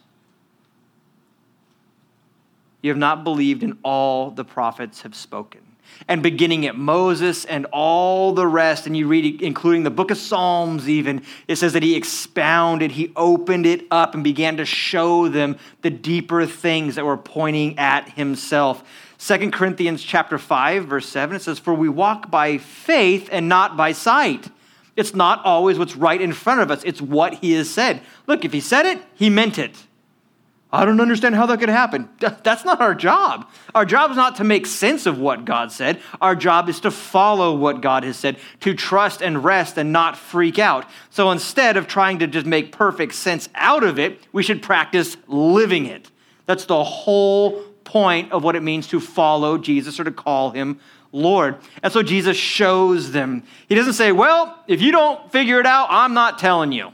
You 2.80 2.90
have 2.90 2.98
not 2.98 3.24
believed 3.24 3.62
in 3.62 3.78
all 3.82 4.30
the 4.30 4.44
prophets 4.44 5.02
have 5.02 5.14
spoken. 5.14 5.60
And 6.08 6.22
beginning 6.22 6.66
at 6.66 6.76
Moses 6.76 7.44
and 7.44 7.66
all 7.72 8.32
the 8.32 8.46
rest, 8.46 8.86
and 8.86 8.96
you 8.96 9.06
read, 9.06 9.42
including 9.42 9.84
the 9.84 9.90
book 9.90 10.10
of 10.10 10.18
Psalms, 10.18 10.88
even, 10.88 11.22
it 11.46 11.56
says 11.56 11.72
that 11.74 11.82
he 11.82 11.94
expounded, 11.94 12.92
he 12.92 13.12
opened 13.16 13.66
it 13.66 13.86
up 13.90 14.14
and 14.14 14.24
began 14.24 14.56
to 14.56 14.64
show 14.64 15.28
them 15.28 15.56
the 15.82 15.90
deeper 15.90 16.46
things 16.46 16.96
that 16.96 17.04
were 17.04 17.16
pointing 17.16 17.78
at 17.78 18.10
himself. 18.10 18.82
Second 19.18 19.52
Corinthians 19.52 20.02
chapter 20.02 20.36
5, 20.36 20.86
verse 20.86 21.08
7, 21.08 21.36
it 21.36 21.42
says, 21.42 21.58
For 21.58 21.72
we 21.72 21.88
walk 21.88 22.30
by 22.30 22.58
faith 22.58 23.28
and 23.30 23.48
not 23.48 23.76
by 23.76 23.92
sight. 23.92 24.50
It's 24.96 25.14
not 25.14 25.44
always 25.44 25.78
what's 25.78 25.96
right 25.96 26.20
in 26.20 26.32
front 26.32 26.60
of 26.60 26.70
us, 26.70 26.82
it's 26.84 27.02
what 27.02 27.34
he 27.34 27.52
has 27.52 27.70
said. 27.70 28.00
Look, 28.26 28.44
if 28.44 28.52
he 28.52 28.60
said 28.60 28.86
it, 28.86 29.02
he 29.14 29.30
meant 29.30 29.58
it. 29.58 29.86
I 30.74 30.84
don't 30.84 31.00
understand 31.00 31.36
how 31.36 31.46
that 31.46 31.60
could 31.60 31.68
happen. 31.68 32.08
That's 32.18 32.64
not 32.64 32.80
our 32.80 32.96
job. 32.96 33.48
Our 33.76 33.84
job 33.84 34.10
is 34.10 34.16
not 34.16 34.36
to 34.36 34.44
make 34.44 34.66
sense 34.66 35.06
of 35.06 35.20
what 35.20 35.44
God 35.44 35.70
said. 35.70 36.00
Our 36.20 36.34
job 36.34 36.68
is 36.68 36.80
to 36.80 36.90
follow 36.90 37.54
what 37.54 37.80
God 37.80 38.02
has 38.02 38.16
said, 38.16 38.38
to 38.60 38.74
trust 38.74 39.22
and 39.22 39.44
rest 39.44 39.78
and 39.78 39.92
not 39.92 40.16
freak 40.16 40.58
out. 40.58 40.84
So 41.10 41.30
instead 41.30 41.76
of 41.76 41.86
trying 41.86 42.18
to 42.18 42.26
just 42.26 42.44
make 42.44 42.72
perfect 42.72 43.14
sense 43.14 43.48
out 43.54 43.84
of 43.84 44.00
it, 44.00 44.26
we 44.32 44.42
should 44.42 44.62
practice 44.62 45.16
living 45.28 45.86
it. 45.86 46.10
That's 46.46 46.64
the 46.64 46.82
whole 46.82 47.62
point 47.84 48.32
of 48.32 48.42
what 48.42 48.56
it 48.56 48.62
means 48.62 48.88
to 48.88 48.98
follow 48.98 49.58
Jesus 49.58 50.00
or 50.00 50.04
to 50.04 50.10
call 50.10 50.50
him 50.50 50.80
Lord. 51.14 51.56
And 51.82 51.92
so 51.92 52.02
Jesus 52.02 52.36
shows 52.36 53.12
them. 53.12 53.44
He 53.68 53.76
doesn't 53.76 53.92
say, 53.92 54.10
Well, 54.12 54.58
if 54.66 54.82
you 54.82 54.90
don't 54.90 55.30
figure 55.30 55.60
it 55.60 55.66
out, 55.66 55.86
I'm 55.88 56.12
not 56.12 56.38
telling 56.38 56.72
you. 56.72 56.90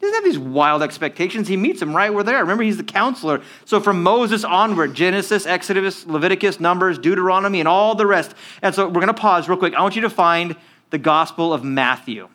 He 0.00 0.06
doesn't 0.06 0.14
have 0.14 0.24
these 0.24 0.38
wild 0.38 0.82
expectations. 0.82 1.46
He 1.46 1.56
meets 1.56 1.80
them 1.80 1.94
right 1.94 2.12
where 2.12 2.24
they 2.24 2.34
are. 2.34 2.40
Remember, 2.40 2.62
he's 2.62 2.78
the 2.78 2.84
counselor. 2.84 3.42
So 3.66 3.78
from 3.78 4.02
Moses 4.02 4.42
onward, 4.42 4.94
Genesis, 4.94 5.46
Exodus, 5.46 6.06
Leviticus, 6.06 6.58
Numbers, 6.60 6.98
Deuteronomy, 6.98 7.60
and 7.60 7.68
all 7.68 7.94
the 7.94 8.06
rest. 8.06 8.34
And 8.60 8.74
so 8.74 8.86
we're 8.86 8.94
going 8.94 9.06
to 9.08 9.14
pause 9.14 9.48
real 9.48 9.58
quick. 9.58 9.74
I 9.74 9.82
want 9.82 9.96
you 9.96 10.02
to 10.02 10.10
find 10.10 10.56
the 10.90 10.98
Gospel 10.98 11.52
of 11.52 11.62
Matthew. 11.62 12.28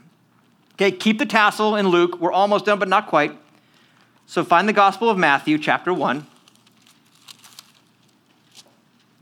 Okay, 0.74 0.92
keep 0.92 1.20
the 1.20 1.26
tassel 1.26 1.76
in 1.76 1.88
Luke. 1.88 2.20
We're 2.20 2.32
almost 2.32 2.66
done, 2.66 2.80
but 2.80 2.88
not 2.88 3.08
quite. 3.08 3.38
So 4.26 4.44
find 4.44 4.68
the 4.68 4.74
Gospel 4.74 5.10
of 5.10 5.18
Matthew, 5.18 5.58
chapter 5.58 5.94
1. 5.94 6.26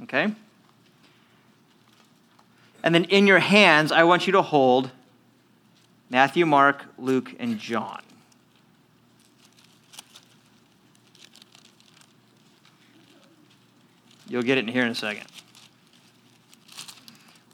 Okay? 0.04 0.34
And 2.84 2.94
then 2.94 3.06
in 3.06 3.28
your 3.28 3.40
hands, 3.40 3.92
I 3.92 4.04
want 4.04 4.28
you 4.28 4.34
to 4.34 4.42
hold 4.42 4.92
Matthew, 6.10 6.46
Mark, 6.46 6.86
Luke, 6.98 7.34
and 7.40 7.60
John. 7.60 8.02
You'll 14.30 14.44
get 14.44 14.58
it 14.58 14.66
in 14.66 14.68
here 14.68 14.84
in 14.84 14.90
a 14.90 14.96
second. 14.96 15.26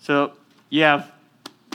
So 0.01 0.33
you 0.69 0.83
have 0.83 1.12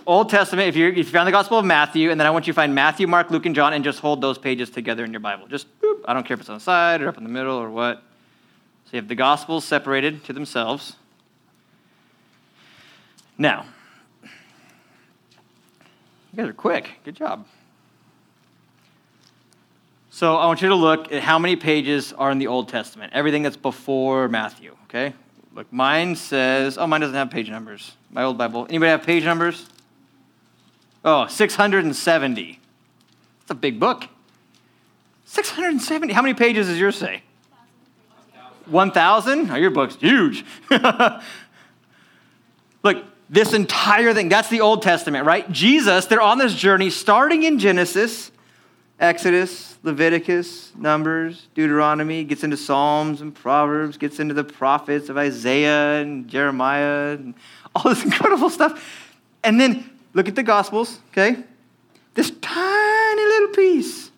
Old 0.06 0.30
Testament, 0.30 0.68
if, 0.68 0.76
you're, 0.76 0.88
if 0.88 0.96
you 0.96 1.04
found 1.04 1.28
the 1.28 1.32
Gospel 1.32 1.58
of 1.58 1.64
Matthew, 1.64 2.10
and 2.10 2.18
then 2.18 2.26
I 2.26 2.30
want 2.30 2.46
you 2.46 2.52
to 2.52 2.56
find 2.56 2.74
Matthew, 2.74 3.06
Mark, 3.06 3.30
Luke, 3.30 3.46
and 3.46 3.54
John, 3.54 3.74
and 3.74 3.84
just 3.84 4.00
hold 4.00 4.20
those 4.20 4.38
pages 4.38 4.70
together 4.70 5.04
in 5.04 5.12
your 5.12 5.20
Bible. 5.20 5.46
Just, 5.46 5.66
boop, 5.80 6.00
I 6.06 6.14
don't 6.14 6.26
care 6.26 6.34
if 6.34 6.40
it's 6.40 6.48
on 6.48 6.56
the 6.56 6.60
side 6.60 7.02
or 7.02 7.08
up 7.08 7.18
in 7.18 7.24
the 7.24 7.30
middle 7.30 7.56
or 7.56 7.70
what. 7.70 8.02
So 8.86 8.92
you 8.92 9.00
have 9.00 9.08
the 9.08 9.14
Gospels 9.14 9.64
separated 9.64 10.24
to 10.24 10.32
themselves. 10.32 10.96
Now, 13.38 13.66
you 14.22 14.28
guys 16.36 16.48
are 16.48 16.52
quick. 16.52 16.90
Good 17.04 17.14
job. 17.14 17.46
So 20.10 20.36
I 20.36 20.46
want 20.46 20.60
you 20.60 20.68
to 20.68 20.74
look 20.74 21.12
at 21.12 21.22
how 21.22 21.38
many 21.38 21.54
pages 21.54 22.12
are 22.12 22.32
in 22.32 22.38
the 22.38 22.48
Old 22.48 22.68
Testament. 22.68 23.12
Everything 23.14 23.44
that's 23.44 23.56
before 23.56 24.26
Matthew, 24.26 24.74
okay? 24.84 25.14
Look, 25.54 25.72
mine 25.72 26.16
says, 26.16 26.76
oh, 26.76 26.88
mine 26.88 27.00
doesn't 27.00 27.14
have 27.14 27.30
page 27.30 27.48
numbers. 27.48 27.92
My 28.10 28.24
old 28.24 28.36
Bible. 28.36 28.66
Anybody 28.68 28.90
have 28.90 29.04
page 29.04 29.24
numbers? 29.24 29.66
Oh, 31.04 31.28
670. 31.28 32.60
That's 33.40 33.50
a 33.50 33.54
big 33.54 33.78
book. 33.78 34.08
670. 35.26 36.12
How 36.12 36.22
many 36.22 36.34
pages 36.34 36.66
does 36.66 36.80
yours 36.80 36.96
say? 36.96 37.22
1,000? 38.66 39.50
Oh, 39.50 39.54
your 39.54 39.70
book's 39.70 39.96
huge. 39.96 40.44
Look, 42.82 43.04
this 43.30 43.52
entire 43.52 44.14
thing. 44.14 44.28
That's 44.28 44.48
the 44.48 44.60
Old 44.60 44.82
Testament, 44.82 45.26
right? 45.26 45.50
Jesus, 45.50 46.06
they're 46.06 46.20
on 46.20 46.38
this 46.38 46.54
journey 46.54 46.90
starting 46.90 47.42
in 47.42 47.58
Genesis, 47.58 48.30
Exodus, 48.98 49.76
Leviticus, 49.82 50.72
Numbers, 50.76 51.46
Deuteronomy, 51.54 52.24
gets 52.24 52.42
into 52.42 52.56
Psalms 52.56 53.20
and 53.20 53.34
Proverbs, 53.34 53.96
gets 53.96 54.18
into 54.18 54.34
the 54.34 54.44
prophets 54.44 55.08
of 55.08 55.16
Isaiah 55.16 56.00
and 56.00 56.28
Jeremiah 56.28 57.12
and 57.12 57.34
all 57.74 57.84
this 57.84 58.04
incredible 58.04 58.50
stuff. 58.50 59.14
And 59.44 59.60
then 59.60 59.88
look 60.14 60.28
at 60.28 60.34
the 60.34 60.42
Gospels, 60.42 60.98
okay? 61.12 61.36
This 62.14 62.32
tiny 62.40 63.22
little 63.22 63.54
piece. 63.54 64.10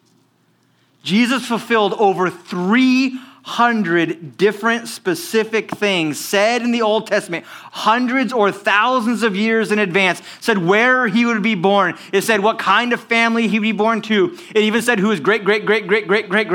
Jesus 1.02 1.46
fulfilled 1.46 1.94
over 1.94 2.30
300 2.30 3.29
hundred 3.42 4.36
different 4.36 4.88
specific 4.88 5.70
things 5.70 6.20
said 6.20 6.62
in 6.62 6.72
the 6.72 6.82
Old 6.82 7.06
Testament, 7.06 7.44
hundreds 7.46 8.32
or 8.32 8.52
thousands 8.52 9.22
of 9.22 9.34
years 9.34 9.72
in 9.72 9.78
advance, 9.78 10.20
said 10.40 10.58
where 10.58 11.06
he 11.08 11.24
would 11.24 11.42
be 11.42 11.54
born. 11.54 11.96
It 12.12 12.22
said 12.22 12.40
what 12.40 12.58
kind 12.58 12.92
of 12.92 13.00
family 13.00 13.48
he 13.48 13.58
would 13.58 13.64
be 13.64 13.72
born 13.72 14.02
to. 14.02 14.36
It 14.54 14.64
even 14.64 14.82
said 14.82 14.98
who 14.98 15.10
his 15.10 15.20
great, 15.20 15.44
great, 15.44 15.64
great, 15.64 15.86
great, 15.86 16.06
great, 16.06 16.28
great 16.28 16.48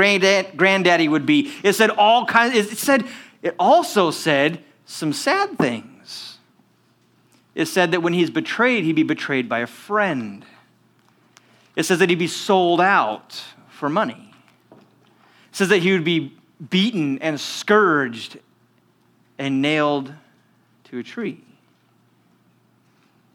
granddaddy 0.56 1.08
would 1.08 1.26
be. 1.26 1.52
It 1.62 1.72
said 1.74 1.90
all 1.90 2.24
kinds, 2.26 2.54
it 2.54 2.78
said, 2.78 3.04
it 3.42 3.54
also 3.58 4.10
said 4.10 4.62
some 4.84 5.12
sad 5.12 5.58
things. 5.58 6.38
It 7.54 7.66
said 7.66 7.90
that 7.92 8.02
when 8.02 8.12
he's 8.12 8.30
betrayed, 8.30 8.84
he'd 8.84 8.92
be 8.92 9.02
betrayed 9.02 9.48
by 9.48 9.60
a 9.60 9.66
friend. 9.66 10.44
It 11.74 11.84
says 11.84 11.98
that 11.98 12.10
he'd 12.10 12.18
be 12.18 12.28
sold 12.28 12.80
out 12.80 13.42
for 13.68 13.88
money. 13.88 14.32
It 14.70 15.56
says 15.56 15.68
that 15.70 15.78
he 15.78 15.92
would 15.92 16.04
be 16.04 16.35
beaten 16.70 17.18
and 17.18 17.38
scourged 17.40 18.38
and 19.38 19.60
nailed 19.60 20.12
to 20.84 20.98
a 20.98 21.02
tree. 21.02 21.42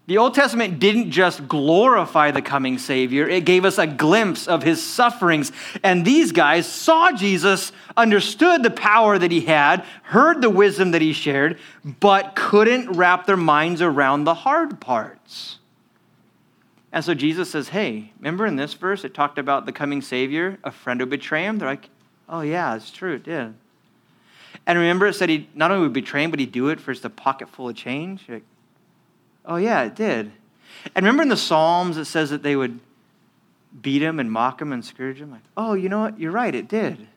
The 0.08 0.18
Old 0.18 0.34
Testament 0.34 0.80
didn't 0.80 1.12
just 1.12 1.48
glorify 1.48 2.32
the 2.32 2.42
coming 2.42 2.78
Savior, 2.78 3.30
it 3.30 3.46
gave 3.46 3.64
us 3.64 3.78
a 3.78 3.88
glimpse 3.88 4.48
of 4.48 4.64
his 4.64 4.84
sufferings. 4.84 5.52
And 5.84 6.04
these 6.04 6.32
guys 6.32 6.68
saw 6.68 7.12
Jesus, 7.12 7.72
understood 7.96 8.64
the 8.64 8.72
power 8.72 9.18
that 9.18 9.32
he 9.32 9.42
had, 9.42 9.86
heard 10.04 10.42
the 10.42 10.50
wisdom 10.50 10.92
that 10.92 11.02
he 11.02 11.14
shared, 11.14 11.60
but 11.86 12.36
couldn't 12.36 12.92
wrap 12.92 13.26
their 13.26 13.38
minds 13.38 13.82
around 13.82 14.24
the 14.24 14.34
hard 14.34 14.82
parts. 14.82 15.60
And 16.92 17.06
so 17.06 17.14
Jesus 17.14 17.50
says, 17.50 17.70
Hey, 17.70 18.12
remember 18.20 18.46
in 18.46 18.58
this 18.58 18.74
verse 18.74 19.06
it 19.06 19.14
talked 19.14 19.38
about 19.38 19.66
the 19.66 19.72
coming 19.72 20.02
Savior? 20.02 20.58
A 20.64 20.72
friend 20.72 21.00
would 21.00 21.10
betray 21.10 21.46
him? 21.46 21.58
They're 21.58 21.70
like, 21.70 21.90
Oh, 22.32 22.42
yeah, 22.42 22.76
it's 22.76 22.90
true, 22.90 23.16
it 23.16 23.24
did. 23.24 23.54
And 24.66 24.80
remember 24.80 25.06
it 25.06 25.14
said 25.14 25.28
he 25.28 25.50
not 25.54 25.70
only 25.70 25.84
would 25.84 25.94
betray 25.94 26.24
him, 26.24 26.32
but 26.32 26.40
he'd 26.40 26.54
do 26.54 26.70
it 26.70 26.80
for 26.80 26.94
just 26.94 27.04
a 27.04 27.10
pocket 27.10 27.50
full 27.50 27.68
of 27.68 27.76
change? 27.76 28.24
Like, 28.30 28.44
oh, 29.46 29.58
yeah, 29.58 29.84
it 29.84 29.96
did. 29.96 30.32
And 30.96 31.06
remember 31.06 31.24
in 31.24 31.30
the 31.30 31.38
Psalms 31.38 31.98
it 31.98 32.06
says 32.06 32.30
that 32.30 32.42
they 32.42 32.56
would 32.56 32.80
beat 33.82 34.02
him 34.02 34.20
and 34.20 34.32
mock 34.32 34.62
him 34.62 34.72
and 34.72 34.84
scourge 34.84 35.18
him? 35.18 35.32
Like, 35.32 35.42
oh, 35.58 35.74
you 35.74 35.90
know 35.90 36.00
what? 36.00 36.20
You're 36.20 36.32
right, 36.32 36.56
it 36.56 36.70
did. 36.70 37.08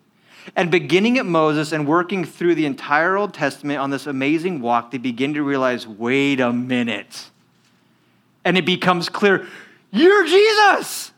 And 0.57 0.70
beginning 0.70 1.16
at 1.18 1.27
Moses 1.27 1.72
and 1.72 1.87
working 1.87 2.24
through 2.24 2.57
the 2.57 2.66
entire 2.66 3.16
Old 3.16 3.33
Testament 3.33 3.79
on 3.79 3.90
this 3.90 4.07
amazing 4.07 4.61
walk, 4.61 4.90
they 4.90 4.98
begin 4.98 5.35
to 5.35 5.42
realize 5.42 5.87
wait 5.87 6.40
a 6.40 6.53
minute. 6.53 7.31
And 8.44 8.59
it 8.59 8.66
becomes 8.66 9.09
clear 9.09 9.46
you're 9.90 10.27
Jesus. 10.27 11.12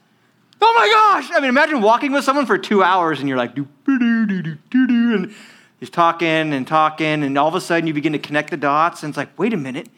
Oh 0.60 0.74
my 0.76 0.88
gosh. 0.88 1.30
I 1.36 1.40
mean, 1.40 1.50
imagine 1.50 1.82
walking 1.82 2.12
with 2.12 2.24
someone 2.24 2.46
for 2.46 2.58
two 2.58 2.82
hours 2.82 3.20
and 3.20 3.28
you're 3.28 3.38
like, 3.38 3.54
doo, 3.54 3.68
doo, 3.84 3.98
doo, 3.98 4.26
doo, 4.26 4.58
doo, 4.70 4.86
doo, 4.86 5.14
and 5.14 5.34
he's 5.78 5.90
talking 5.90 6.52
and 6.52 6.66
talking, 6.66 7.22
and 7.22 7.36
all 7.36 7.48
of 7.48 7.54
a 7.54 7.60
sudden 7.60 7.86
you 7.86 7.94
begin 7.94 8.12
to 8.12 8.18
connect 8.18 8.50
the 8.50 8.56
dots, 8.56 9.02
and 9.02 9.10
it's 9.10 9.16
like, 9.16 9.38
wait 9.38 9.52
a 9.52 9.56
minute. 9.56 9.88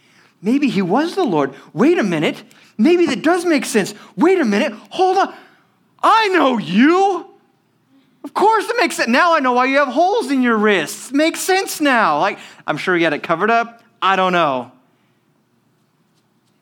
Maybe 0.40 0.68
he 0.68 0.82
was 0.82 1.14
the 1.14 1.24
Lord. 1.24 1.54
Wait 1.72 1.98
a 1.98 2.02
minute. 2.02 2.44
Maybe 2.76 3.06
that 3.06 3.22
does 3.22 3.44
make 3.44 3.64
sense. 3.64 3.92
Wait 4.16 4.38
a 4.38 4.44
minute. 4.44 4.72
Hold 4.90 5.18
on. 5.18 5.34
I 6.00 6.28
know 6.28 6.58
you. 6.58 7.28
Of 8.22 8.34
course 8.34 8.68
it 8.68 8.76
makes 8.78 8.96
sense. 8.96 9.08
Now 9.08 9.34
I 9.34 9.40
know 9.40 9.52
why 9.52 9.64
you 9.64 9.78
have 9.78 9.88
holes 9.88 10.30
in 10.30 10.42
your 10.42 10.56
wrists. 10.56 11.12
Makes 11.12 11.40
sense 11.40 11.80
now. 11.80 12.20
Like, 12.20 12.38
I'm 12.66 12.76
sure 12.76 12.96
you 12.96 13.04
had 13.04 13.14
it 13.14 13.22
covered 13.24 13.50
up. 13.50 13.82
I 14.00 14.14
don't 14.14 14.32
know. 14.32 14.70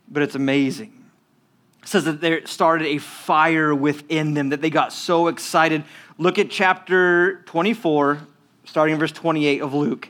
But 0.09 0.23
it's 0.23 0.35
amazing 0.35 0.96
says 1.87 2.05
that 2.05 2.21
there 2.21 2.45
started 2.47 2.87
a 2.87 2.99
fire 2.99 3.75
within 3.75 4.35
them, 4.35 4.51
that 4.51 4.61
they 4.61 4.71
got 4.71 4.93
so 4.93 5.29
excited. 5.29 5.85
Look 6.19 6.39
at 6.39 6.51
chapter 6.51 7.43
24, 7.47 8.19
starting 8.65 8.95
in 8.95 8.99
verse 8.99 9.13
28 9.13 9.63
of 9.63 9.75
Luke. 9.75 10.09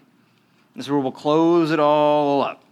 This 0.74 0.86
is 0.86 0.90
where 0.90 1.00
we'll 1.00 1.12
close 1.12 1.70
it 1.70 1.80
all 1.80 2.42
up. 2.42 2.62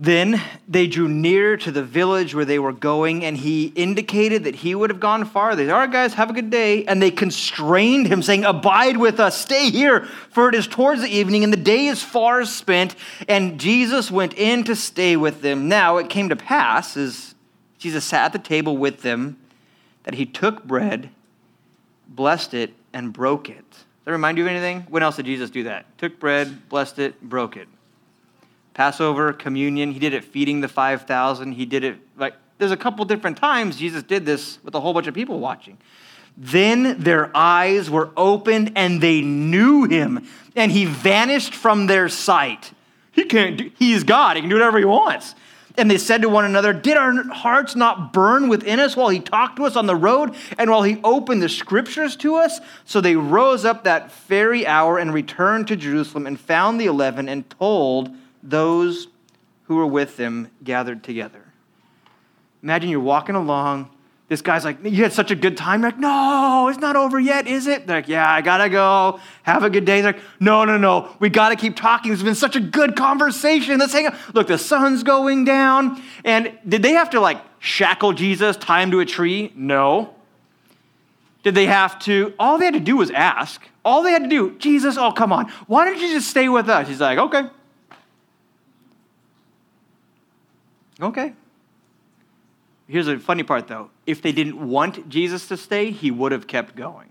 Then 0.00 0.40
they 0.68 0.86
drew 0.86 1.08
near 1.08 1.56
to 1.56 1.72
the 1.72 1.82
village 1.82 2.32
where 2.32 2.44
they 2.44 2.60
were 2.60 2.72
going, 2.72 3.24
and 3.24 3.36
he 3.36 3.72
indicated 3.74 4.44
that 4.44 4.54
he 4.54 4.72
would 4.72 4.90
have 4.90 5.00
gone 5.00 5.24
farther. 5.24 5.64
Said, 5.64 5.72
All 5.72 5.80
right, 5.80 5.90
guys, 5.90 6.14
have 6.14 6.30
a 6.30 6.32
good 6.32 6.50
day. 6.50 6.84
And 6.84 7.02
they 7.02 7.10
constrained 7.10 8.06
him, 8.06 8.22
saying, 8.22 8.44
Abide 8.44 8.96
with 8.96 9.18
us, 9.18 9.36
stay 9.36 9.70
here, 9.70 10.04
for 10.30 10.48
it 10.48 10.54
is 10.54 10.68
towards 10.68 11.02
the 11.02 11.08
evening, 11.08 11.42
and 11.42 11.52
the 11.52 11.56
day 11.56 11.86
is 11.86 12.00
far 12.00 12.44
spent. 12.44 12.94
And 13.26 13.58
Jesus 13.58 14.08
went 14.08 14.34
in 14.34 14.62
to 14.64 14.76
stay 14.76 15.16
with 15.16 15.42
them. 15.42 15.68
Now 15.68 15.96
it 15.96 16.08
came 16.08 16.28
to 16.28 16.36
pass, 16.36 16.96
as 16.96 17.34
Jesus 17.78 18.04
sat 18.04 18.26
at 18.26 18.32
the 18.32 18.38
table 18.38 18.76
with 18.76 19.02
them, 19.02 19.36
that 20.04 20.14
he 20.14 20.26
took 20.26 20.62
bread, 20.62 21.10
blessed 22.06 22.54
it, 22.54 22.72
and 22.92 23.12
broke 23.12 23.50
it. 23.50 23.68
Does 23.68 23.84
that 24.04 24.12
remind 24.12 24.38
you 24.38 24.44
of 24.44 24.50
anything? 24.50 24.82
When 24.88 25.02
else 25.02 25.16
did 25.16 25.26
Jesus 25.26 25.50
do 25.50 25.64
that? 25.64 25.98
Took 25.98 26.20
bread, 26.20 26.68
blessed 26.68 27.00
it, 27.00 27.20
broke 27.20 27.56
it. 27.56 27.66
Passover, 28.78 29.32
communion. 29.32 29.90
He 29.90 29.98
did 29.98 30.14
it 30.14 30.22
feeding 30.22 30.60
the 30.60 30.68
5,000. 30.68 31.50
He 31.50 31.66
did 31.66 31.82
it 31.82 31.96
like, 32.16 32.34
there's 32.58 32.70
a 32.70 32.76
couple 32.76 33.04
different 33.04 33.36
times 33.36 33.76
Jesus 33.76 34.04
did 34.04 34.24
this 34.24 34.60
with 34.62 34.72
a 34.72 34.78
whole 34.80 34.94
bunch 34.94 35.08
of 35.08 35.14
people 35.14 35.40
watching. 35.40 35.78
Then 36.36 37.00
their 37.00 37.36
eyes 37.36 37.90
were 37.90 38.10
opened 38.16 38.74
and 38.76 39.00
they 39.00 39.20
knew 39.20 39.82
him, 39.86 40.28
and 40.54 40.70
he 40.70 40.84
vanished 40.84 41.56
from 41.56 41.88
their 41.88 42.08
sight. 42.08 42.70
He 43.10 43.24
can't 43.24 43.56
do, 43.56 43.70
he's 43.80 44.04
God, 44.04 44.36
he 44.36 44.42
can 44.42 44.48
do 44.48 44.54
whatever 44.54 44.78
he 44.78 44.84
wants. 44.84 45.34
And 45.76 45.90
they 45.90 45.98
said 45.98 46.22
to 46.22 46.28
one 46.28 46.44
another, 46.44 46.72
Did 46.72 46.96
our 46.96 47.24
hearts 47.32 47.74
not 47.74 48.12
burn 48.12 48.46
within 48.46 48.78
us 48.78 48.96
while 48.96 49.08
he 49.08 49.18
talked 49.18 49.56
to 49.56 49.64
us 49.64 49.74
on 49.74 49.86
the 49.86 49.96
road 49.96 50.36
and 50.56 50.70
while 50.70 50.84
he 50.84 51.00
opened 51.02 51.42
the 51.42 51.48
scriptures 51.48 52.14
to 52.18 52.36
us? 52.36 52.60
So 52.84 53.00
they 53.00 53.16
rose 53.16 53.64
up 53.64 53.82
that 53.84 54.12
very 54.28 54.68
hour 54.68 54.98
and 54.98 55.12
returned 55.12 55.66
to 55.66 55.74
Jerusalem 55.74 56.28
and 56.28 56.38
found 56.38 56.80
the 56.80 56.86
eleven 56.86 57.28
and 57.28 57.50
told 57.50 58.14
those 58.42 59.08
who 59.64 59.76
were 59.76 59.86
with 59.86 60.16
them 60.16 60.50
gathered 60.64 61.04
together. 61.04 61.44
Imagine 62.62 62.90
you're 62.90 63.00
walking 63.00 63.34
along. 63.34 63.90
This 64.28 64.42
guy's 64.42 64.64
like, 64.64 64.84
You 64.84 65.02
had 65.02 65.12
such 65.12 65.30
a 65.30 65.34
good 65.34 65.56
time. 65.56 65.80
You're 65.80 65.90
like, 65.90 66.00
No, 66.00 66.68
it's 66.68 66.78
not 66.78 66.96
over 66.96 67.18
yet, 67.18 67.46
is 67.46 67.66
it? 67.66 67.86
They're 67.86 67.98
like, 67.98 68.08
Yeah, 68.08 68.30
I 68.30 68.42
gotta 68.42 68.68
go. 68.68 69.20
Have 69.42 69.62
a 69.62 69.70
good 69.70 69.84
day. 69.84 70.00
They're 70.02 70.12
like, 70.12 70.22
No, 70.38 70.64
no, 70.64 70.76
no. 70.76 71.14
We 71.18 71.30
gotta 71.30 71.56
keep 71.56 71.76
talking. 71.76 72.12
It's 72.12 72.22
been 72.22 72.34
such 72.34 72.56
a 72.56 72.60
good 72.60 72.94
conversation. 72.94 73.78
Let's 73.78 73.92
hang 73.92 74.06
out. 74.06 74.14
Look, 74.34 74.48
the 74.48 74.58
sun's 74.58 75.02
going 75.02 75.44
down. 75.44 76.02
And 76.24 76.52
did 76.68 76.82
they 76.82 76.92
have 76.92 77.10
to 77.10 77.20
like 77.20 77.40
shackle 77.58 78.12
Jesus, 78.12 78.56
tie 78.56 78.82
him 78.82 78.90
to 78.90 79.00
a 79.00 79.06
tree? 79.06 79.52
No. 79.54 80.14
Did 81.42 81.54
they 81.54 81.66
have 81.66 81.98
to? 82.00 82.34
All 82.38 82.58
they 82.58 82.66
had 82.66 82.74
to 82.74 82.80
do 82.80 82.96
was 82.98 83.10
ask. 83.10 83.62
All 83.84 84.02
they 84.02 84.10
had 84.12 84.24
to 84.24 84.28
do, 84.28 84.58
Jesus, 84.58 84.98
oh, 84.98 85.12
come 85.12 85.32
on. 85.32 85.48
Why 85.66 85.86
don't 85.86 85.98
you 85.98 86.08
just 86.12 86.28
stay 86.28 86.48
with 86.48 86.68
us? 86.68 86.88
He's 86.88 87.00
like, 87.00 87.18
Okay. 87.18 87.44
Okay. 91.00 91.32
Here's 92.88 93.06
the 93.06 93.18
funny 93.18 93.42
part, 93.42 93.68
though. 93.68 93.90
If 94.06 94.22
they 94.22 94.32
didn't 94.32 94.66
want 94.66 95.08
Jesus 95.08 95.46
to 95.48 95.56
stay, 95.56 95.90
he 95.90 96.10
would 96.10 96.32
have 96.32 96.46
kept 96.46 96.74
going. 96.74 97.10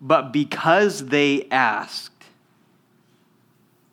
But 0.00 0.32
because 0.32 1.06
they 1.06 1.46
asked, 1.50 2.24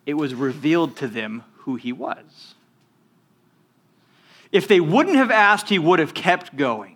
it 0.06 0.14
was 0.14 0.34
revealed 0.34 0.96
to 0.98 1.08
them 1.08 1.44
who 1.58 1.76
he 1.76 1.92
was. 1.92 2.56
If 4.52 4.68
they 4.68 4.80
wouldn't 4.80 5.16
have 5.16 5.32
asked, 5.32 5.70
he 5.70 5.78
would 5.78 6.00
have 6.00 6.14
kept 6.14 6.56
going. 6.56 6.96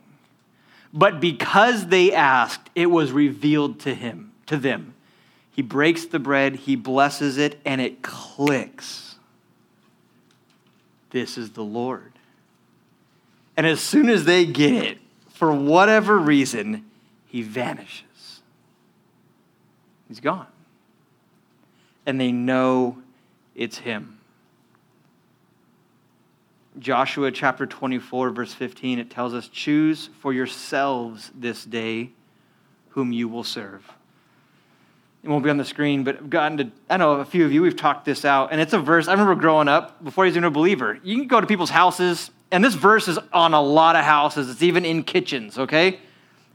But 0.92 1.20
because 1.20 1.88
they 1.88 2.14
asked, 2.14 2.70
it 2.76 2.88
was 2.88 3.12
revealed 3.12 3.80
to 3.82 3.94
him, 3.94 4.32
to 4.46 4.58
them. 4.58 4.94
He 5.52 5.62
breaks 5.62 6.06
the 6.06 6.20
bread, 6.20 6.56
he 6.56 6.76
blesses 6.76 7.38
it, 7.38 7.60
and 7.66 7.82
it 7.82 8.02
clicks 8.02 9.13
this 11.14 11.38
is 11.38 11.52
the 11.52 11.64
Lord. 11.64 12.12
And 13.56 13.66
as 13.66 13.80
soon 13.80 14.10
as 14.10 14.26
they 14.26 14.46
get 14.46 14.74
it, 14.74 14.98
for 15.30 15.54
whatever 15.54 16.18
reason, 16.18 16.86
he 17.28 17.42
vanishes. 17.42 18.42
He's 20.10 20.20
gone. 20.20 20.48
And 22.06 22.20
they 22.20 22.32
know 22.32 22.98
it's 23.56 23.78
him. 23.78 24.20
Joshua 26.80 27.32
chapter 27.32 27.68
24, 27.68 28.32
verse 28.32 28.54
15, 28.54 28.98
it 29.00 29.10
tells 29.12 29.34
us, 29.34 29.48
Choose 29.48 30.10
for 30.20 30.34
yourselves 30.34 31.32
this 31.36 31.64
day 31.64 32.10
whom 32.90 33.12
you 33.12 33.28
will 33.30 33.44
serve 33.44 33.90
it 35.24 35.30
won't 35.30 35.44
be 35.44 35.50
on 35.50 35.58
the 35.58 35.66
screen, 35.66 36.04
but 36.04 36.18
I've 36.18 36.30
gotten 36.30 36.58
to, 36.58 36.72
I 36.90 36.98
know 36.98 37.14
a 37.14 37.26
few 37.26 37.46
of 37.46 37.54
you, 37.54 37.62
we've 37.62 37.78
talked 37.78 38.04
this 38.04 38.26
out, 38.26 38.52
and 38.52 38.60
it's 38.60 38.74
a 38.74 38.80
verse. 38.80 39.08
I 39.08 39.14
remember 39.14 39.36
growing 39.36 39.70
up, 39.70 40.04
before 40.04 40.26
I 40.26 40.28
was 40.28 40.34
even 40.36 40.44
a 40.44 40.52
believer, 40.52 41.00
you 41.02 41.16
can 41.16 41.28
go 41.28 41.40
to 41.40 41.48
people's 41.48 41.70
houses, 41.70 42.30
and 42.52 42.64
this 42.64 42.74
verse 42.74 43.08
is 43.08 43.18
on 43.32 43.54
a 43.54 43.62
lot 43.62 43.96
of 43.96 44.04
houses. 44.04 44.50
It's 44.50 44.62
even 44.62 44.84
in 44.84 45.04
kitchens, 45.04 45.58
okay? 45.58 46.00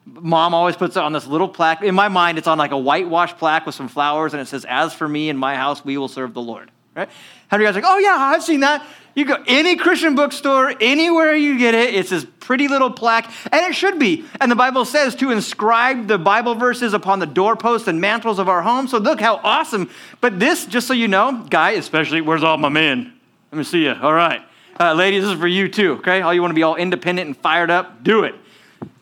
Mom 0.04 0.52
always 0.52 0.76
puts 0.76 0.96
it 0.96 1.02
on 1.02 1.12
this 1.12 1.26
little 1.26 1.48
plaque. 1.48 1.82
In 1.82 1.94
my 1.94 2.08
mind, 2.08 2.36
it's 2.36 2.46
on 2.46 2.58
like 2.58 2.70
a 2.70 2.78
whitewashed 2.78 3.38
plaque 3.38 3.64
with 3.64 3.74
some 3.74 3.88
flowers, 3.88 4.34
and 4.34 4.40
it 4.42 4.48
says, 4.48 4.66
As 4.68 4.92
for 4.92 5.08
me 5.08 5.30
and 5.30 5.38
my 5.38 5.54
house, 5.54 5.82
we 5.82 5.96
will 5.96 6.08
serve 6.08 6.34
the 6.34 6.42
Lord, 6.42 6.70
right? 6.94 7.08
How 7.48 7.56
do 7.56 7.62
you 7.62 7.68
guys 7.68 7.74
like, 7.74 7.84
oh 7.86 7.98
yeah, 7.98 8.16
I've 8.18 8.44
seen 8.44 8.60
that. 8.60 8.86
You 9.18 9.24
go 9.24 9.42
any 9.48 9.74
Christian 9.74 10.14
bookstore, 10.14 10.72
anywhere 10.80 11.34
you 11.34 11.58
get 11.58 11.74
it, 11.74 11.92
it's 11.92 12.10
this 12.10 12.24
pretty 12.38 12.68
little 12.68 12.88
plaque, 12.88 13.28
and 13.50 13.66
it 13.66 13.74
should 13.74 13.98
be. 13.98 14.24
And 14.40 14.48
the 14.48 14.54
Bible 14.54 14.84
says 14.84 15.16
to 15.16 15.32
inscribe 15.32 16.06
the 16.06 16.18
Bible 16.18 16.54
verses 16.54 16.94
upon 16.94 17.18
the 17.18 17.26
doorposts 17.26 17.88
and 17.88 18.00
mantles 18.00 18.38
of 18.38 18.48
our 18.48 18.62
homes. 18.62 18.92
So 18.92 18.98
look 18.98 19.20
how 19.20 19.40
awesome. 19.42 19.90
But 20.20 20.38
this, 20.38 20.66
just 20.66 20.86
so 20.86 20.94
you 20.94 21.08
know, 21.08 21.44
guy, 21.50 21.70
especially, 21.72 22.20
where's 22.20 22.44
all 22.44 22.58
my 22.58 22.68
men? 22.68 23.12
Let 23.50 23.58
me 23.58 23.64
see 23.64 23.86
you. 23.86 23.96
All 24.00 24.12
right. 24.12 24.40
Uh, 24.78 24.94
ladies, 24.94 25.24
this 25.24 25.32
is 25.32 25.40
for 25.40 25.48
you 25.48 25.68
too, 25.68 25.94
okay? 25.94 26.20
All 26.20 26.32
you 26.32 26.40
want 26.40 26.52
to 26.52 26.54
be 26.54 26.62
all 26.62 26.76
independent 26.76 27.26
and 27.26 27.36
fired 27.36 27.72
up, 27.72 28.04
do 28.04 28.22
it. 28.22 28.36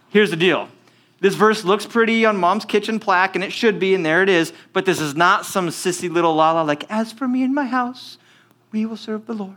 Here's 0.08 0.30
the 0.30 0.36
deal. 0.36 0.70
This 1.20 1.34
verse 1.34 1.62
looks 1.62 1.84
pretty 1.84 2.24
on 2.24 2.38
mom's 2.38 2.64
kitchen 2.64 3.00
plaque, 3.00 3.34
and 3.34 3.44
it 3.44 3.52
should 3.52 3.78
be, 3.78 3.94
and 3.94 4.06
there 4.06 4.22
it 4.22 4.30
is, 4.30 4.54
but 4.72 4.86
this 4.86 4.98
is 4.98 5.14
not 5.14 5.44
some 5.44 5.68
sissy 5.68 6.10
little 6.10 6.34
lala 6.34 6.64
like, 6.64 6.90
as 6.90 7.12
for 7.12 7.28
me 7.28 7.42
and 7.42 7.54
my 7.54 7.66
house, 7.66 8.16
we 8.72 8.86
will 8.86 8.96
serve 8.96 9.26
the 9.26 9.34
Lord. 9.34 9.56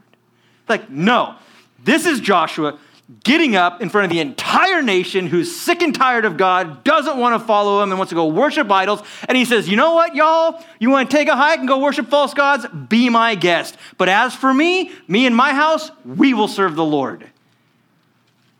Like, 0.69 0.89
no, 0.89 1.36
this 1.84 2.05
is 2.05 2.19
Joshua. 2.19 2.77
getting 3.23 3.55
up 3.55 3.82
in 3.82 3.89
front 3.89 4.05
of 4.05 4.12
the 4.12 4.19
entire 4.19 4.84
nation 4.84 5.25
who's 5.25 5.60
sick 5.60 5.82
and 5.82 5.95
tired 5.95 6.25
of 6.25 6.38
God, 6.38 6.84
doesn't 6.84 7.17
want 7.17 7.41
to 7.41 7.45
follow 7.45 7.82
him, 7.82 7.91
and 7.91 7.97
wants 7.97 8.10
to 8.10 8.15
go 8.15 8.27
worship 8.27 8.69
idols. 8.69 9.01
And 9.27 9.36
he 9.36 9.45
says, 9.45 9.67
You 9.67 9.75
know 9.75 9.95
what, 9.95 10.15
y'all? 10.15 10.63
You 10.79 10.91
want 10.91 11.10
to 11.10 11.17
take 11.17 11.27
a 11.27 11.36
hike 11.36 11.58
and 11.60 11.67
go 11.67 11.79
worship 11.79 12.08
false 12.08 12.36
gods? 12.36 12.67
Be 12.88 13.10
my 13.10 13.34
guest. 13.34 13.77
But 13.97 14.10
as 14.10 14.36
for 14.36 14.53
me, 14.53 14.91
me 15.08 15.25
and 15.25 15.36
my 15.36 15.53
house, 15.53 15.89
we 16.05 16.36
will 16.36 16.47
serve 16.47 16.75
the 16.75 16.86
Lord. 16.86 17.27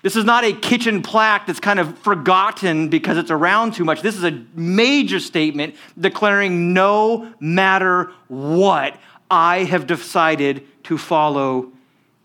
This 0.02 0.16
is 0.16 0.24
not 0.24 0.46
a 0.46 0.54
kitchen 0.54 1.02
plaque 1.02 1.46
that's 1.46 1.60
kind 1.60 1.78
of 1.78 1.98
forgotten 2.00 2.88
because 2.88 3.18
it's 3.18 3.32
around 3.32 3.74
too 3.74 3.84
much. 3.84 4.02
This 4.02 4.16
is 4.16 4.24
a 4.24 4.46
major 4.56 5.20
statement 5.20 5.76
declaring 6.00 6.74
no 6.74 7.34
matter 7.40 8.12
what, 8.30 8.98
I 9.30 9.66
have 9.66 9.86
decided 9.86 10.66
to 10.86 10.98
follow 10.98 11.72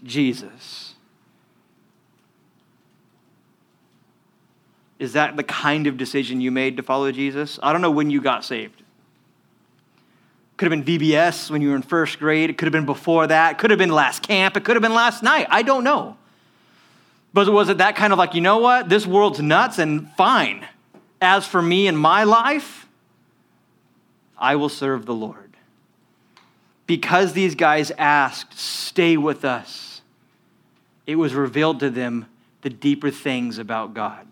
Jesus. 0.05 0.95
Is 4.99 5.15
that 5.15 5.37
the 5.37 5.43
kind 5.43 5.87
of 5.87 5.97
decision 5.97 6.41
you 6.41 6.51
made 6.51 6.77
to 6.77 6.83
follow 6.83 7.11
Jesus? 7.11 7.59
I 7.63 7.73
don't 7.73 7.83
know 7.83 7.91
when 7.91 8.11
you 8.11 8.21
got 8.21 8.45
saved. 8.45 8.83
Could 10.57 10.71
have 10.71 10.85
been 10.85 10.99
VBS 10.99 11.51
when 11.51 11.63
you 11.63 11.71
were 11.71 11.77
in 11.77 11.83
first 11.83 12.19
grade. 12.21 12.49
It 12.49 12.59
could 12.59 12.67
have 12.67 12.73
been 12.73 12.87
before 12.87 13.27
that. 13.27 13.53
It 13.53 13.59
could 13.59 13.71
have 13.71 13.79
been 13.79 13.91
last 13.91 14.23
camp. 14.23 14.57
It 14.57 14.65
could 14.65 14.77
have 14.77 14.83
been 14.83 14.95
last 14.95 15.23
night. 15.23 15.49
I 15.51 15.63
don't 15.63 15.83
know. 15.83 16.17
But 17.33 17.49
was 17.49 17.69
it 17.69 17.79
that 17.79 17.97
kind 17.97 18.13
of 18.13 18.19
like, 18.19 18.35
you 18.35 18.41
know 18.41 18.59
what? 18.59 18.89
This 18.89 19.05
world's 19.05 19.41
nuts 19.41 19.81
and 19.81 20.09
fine. 20.13 20.65
As 21.21 21.45
for 21.45 21.61
me 21.61 21.89
and 21.89 21.99
my 21.99 22.23
life, 22.23 22.87
I 24.39 24.55
will 24.55 24.69
serve 24.69 25.07
the 25.07 25.15
Lord. 25.15 25.57
Because 26.87 27.33
these 27.33 27.57
guys 27.57 27.91
asked, 27.99 28.57
stay 28.59 29.17
with 29.17 29.45
us, 29.45 29.94
it 31.07 31.17
was 31.17 31.35
revealed 31.35 31.81
to 31.81 31.91
them 31.91 32.27
the 32.63 32.71
deeper 32.71 33.11
things 33.11 33.59
about 33.59 33.95
God. 33.95 34.27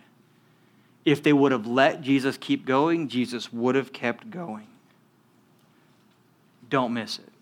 If 1.05 1.23
they 1.23 1.33
would 1.33 1.53
have 1.53 1.67
let 1.67 2.01
Jesus 2.01 2.37
keep 2.39 2.65
going, 2.65 3.09
Jesus 3.09 3.53
would 3.53 3.75
have 3.75 3.93
kept 3.93 4.31
going. 4.31 4.69
Don't 6.71 6.95
miss 6.95 7.19
it 7.19 7.33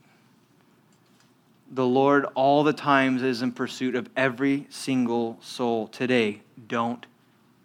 the 1.71 1.87
Lord 1.87 2.27
all 2.35 2.65
the 2.65 2.73
times 2.73 3.23
is 3.23 3.43
in 3.43 3.53
pursuit 3.53 3.95
of 3.95 4.09
every 4.17 4.67
single 4.71 5.39
soul. 5.41 5.87
Today, 5.87 6.43
don't 6.67 7.07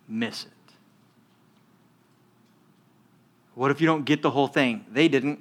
miss 0.08 0.46
it. 0.46 0.52
What 3.56 3.72
if 3.72 3.82
you 3.82 3.88
don't 3.88 4.06
get 4.06 4.22
the 4.22 4.30
whole 4.30 4.48
thing? 4.48 4.86
They 4.92 5.08
didn't. 5.08 5.40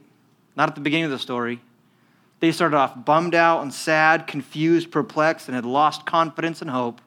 Not 0.56 0.68
at 0.68 0.74
the 0.76 0.80
beginning 0.80 1.06
of 1.06 1.10
the 1.10 1.18
story. 1.18 1.60
They 2.44 2.52
started 2.52 2.76
off 2.76 3.06
bummed 3.06 3.34
out 3.34 3.62
and 3.62 3.72
sad, 3.72 4.26
confused, 4.26 4.90
perplexed, 4.90 5.48
and 5.48 5.54
had 5.54 5.64
lost 5.64 6.04
confidence 6.04 6.60
and 6.60 6.68
hope. 6.68 7.00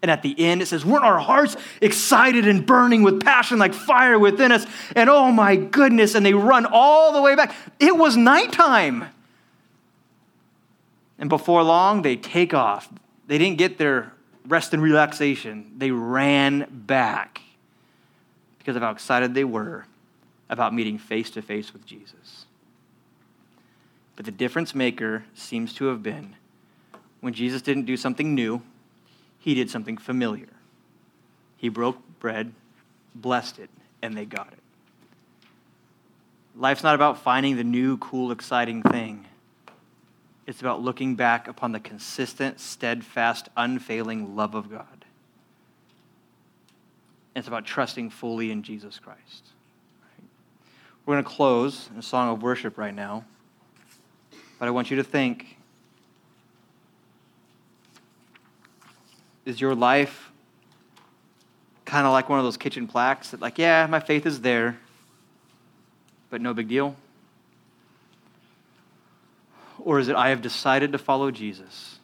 And 0.00 0.08
at 0.08 0.22
the 0.22 0.38
end, 0.38 0.62
it 0.62 0.66
says, 0.66 0.84
Weren't 0.84 1.02
our 1.02 1.18
hearts 1.18 1.56
excited 1.80 2.46
and 2.46 2.64
burning 2.64 3.02
with 3.02 3.20
passion 3.20 3.58
like 3.58 3.74
fire 3.74 4.20
within 4.20 4.52
us? 4.52 4.64
And 4.94 5.10
oh 5.10 5.32
my 5.32 5.56
goodness, 5.56 6.14
and 6.14 6.24
they 6.24 6.32
run 6.32 6.64
all 6.70 7.12
the 7.12 7.20
way 7.20 7.34
back. 7.34 7.56
It 7.80 7.96
was 7.96 8.16
nighttime. 8.16 9.06
And 11.18 11.28
before 11.28 11.64
long, 11.64 12.02
they 12.02 12.14
take 12.14 12.54
off. 12.54 12.88
They 13.26 13.36
didn't 13.36 13.58
get 13.58 13.78
their 13.78 14.12
rest 14.46 14.74
and 14.74 14.80
relaxation, 14.80 15.72
they 15.76 15.90
ran 15.90 16.68
back 16.70 17.40
because 18.58 18.76
of 18.76 18.82
how 18.82 18.92
excited 18.92 19.34
they 19.34 19.42
were 19.42 19.86
about 20.48 20.72
meeting 20.72 20.98
face 20.98 21.30
to 21.30 21.42
face 21.42 21.72
with 21.72 21.84
Jesus. 21.84 22.43
But 24.16 24.24
the 24.24 24.30
difference 24.30 24.74
maker 24.74 25.24
seems 25.34 25.74
to 25.74 25.86
have 25.86 26.02
been 26.02 26.36
when 27.24 27.32
Jesus 27.32 27.62
didn't 27.62 27.86
do 27.86 27.96
something 27.96 28.34
new, 28.34 28.60
he 29.38 29.54
did 29.54 29.70
something 29.70 29.96
familiar. 29.96 30.50
He 31.56 31.70
broke 31.70 31.96
bread, 32.20 32.52
blessed 33.14 33.60
it, 33.60 33.70
and 34.02 34.14
they 34.14 34.26
got 34.26 34.48
it. 34.52 34.58
Life's 36.54 36.82
not 36.82 36.94
about 36.94 37.16
finding 37.16 37.56
the 37.56 37.64
new, 37.64 37.96
cool, 37.96 38.30
exciting 38.30 38.82
thing. 38.82 39.24
It's 40.46 40.60
about 40.60 40.82
looking 40.82 41.14
back 41.14 41.48
upon 41.48 41.72
the 41.72 41.80
consistent, 41.80 42.60
steadfast, 42.60 43.48
unfailing 43.56 44.36
love 44.36 44.54
of 44.54 44.70
God. 44.70 45.06
It's 47.34 47.48
about 47.48 47.64
trusting 47.64 48.10
fully 48.10 48.50
in 48.50 48.62
Jesus 48.62 48.98
Christ. 48.98 49.46
We're 51.06 51.14
going 51.14 51.24
to 51.24 51.30
close 51.30 51.88
in 51.90 51.98
a 51.98 52.02
song 52.02 52.30
of 52.30 52.42
worship 52.42 52.76
right 52.76 52.94
now, 52.94 53.24
but 54.58 54.68
I 54.68 54.70
want 54.70 54.90
you 54.90 54.96
to 54.96 55.04
think 55.04 55.56
is 59.44 59.60
your 59.60 59.74
life 59.74 60.30
kind 61.84 62.06
of 62.06 62.12
like 62.12 62.28
one 62.28 62.38
of 62.38 62.44
those 62.44 62.56
kitchen 62.56 62.86
plaques 62.86 63.30
that, 63.30 63.40
like, 63.40 63.58
yeah, 63.58 63.86
my 63.86 64.00
faith 64.00 64.26
is 64.26 64.40
there, 64.40 64.78
but 66.30 66.40
no 66.40 66.54
big 66.54 66.66
deal? 66.66 66.96
Or 69.78 69.98
is 69.98 70.08
it, 70.08 70.16
I 70.16 70.30
have 70.30 70.40
decided 70.40 70.92
to 70.92 70.98
follow 70.98 71.30
Jesus, 71.30 71.98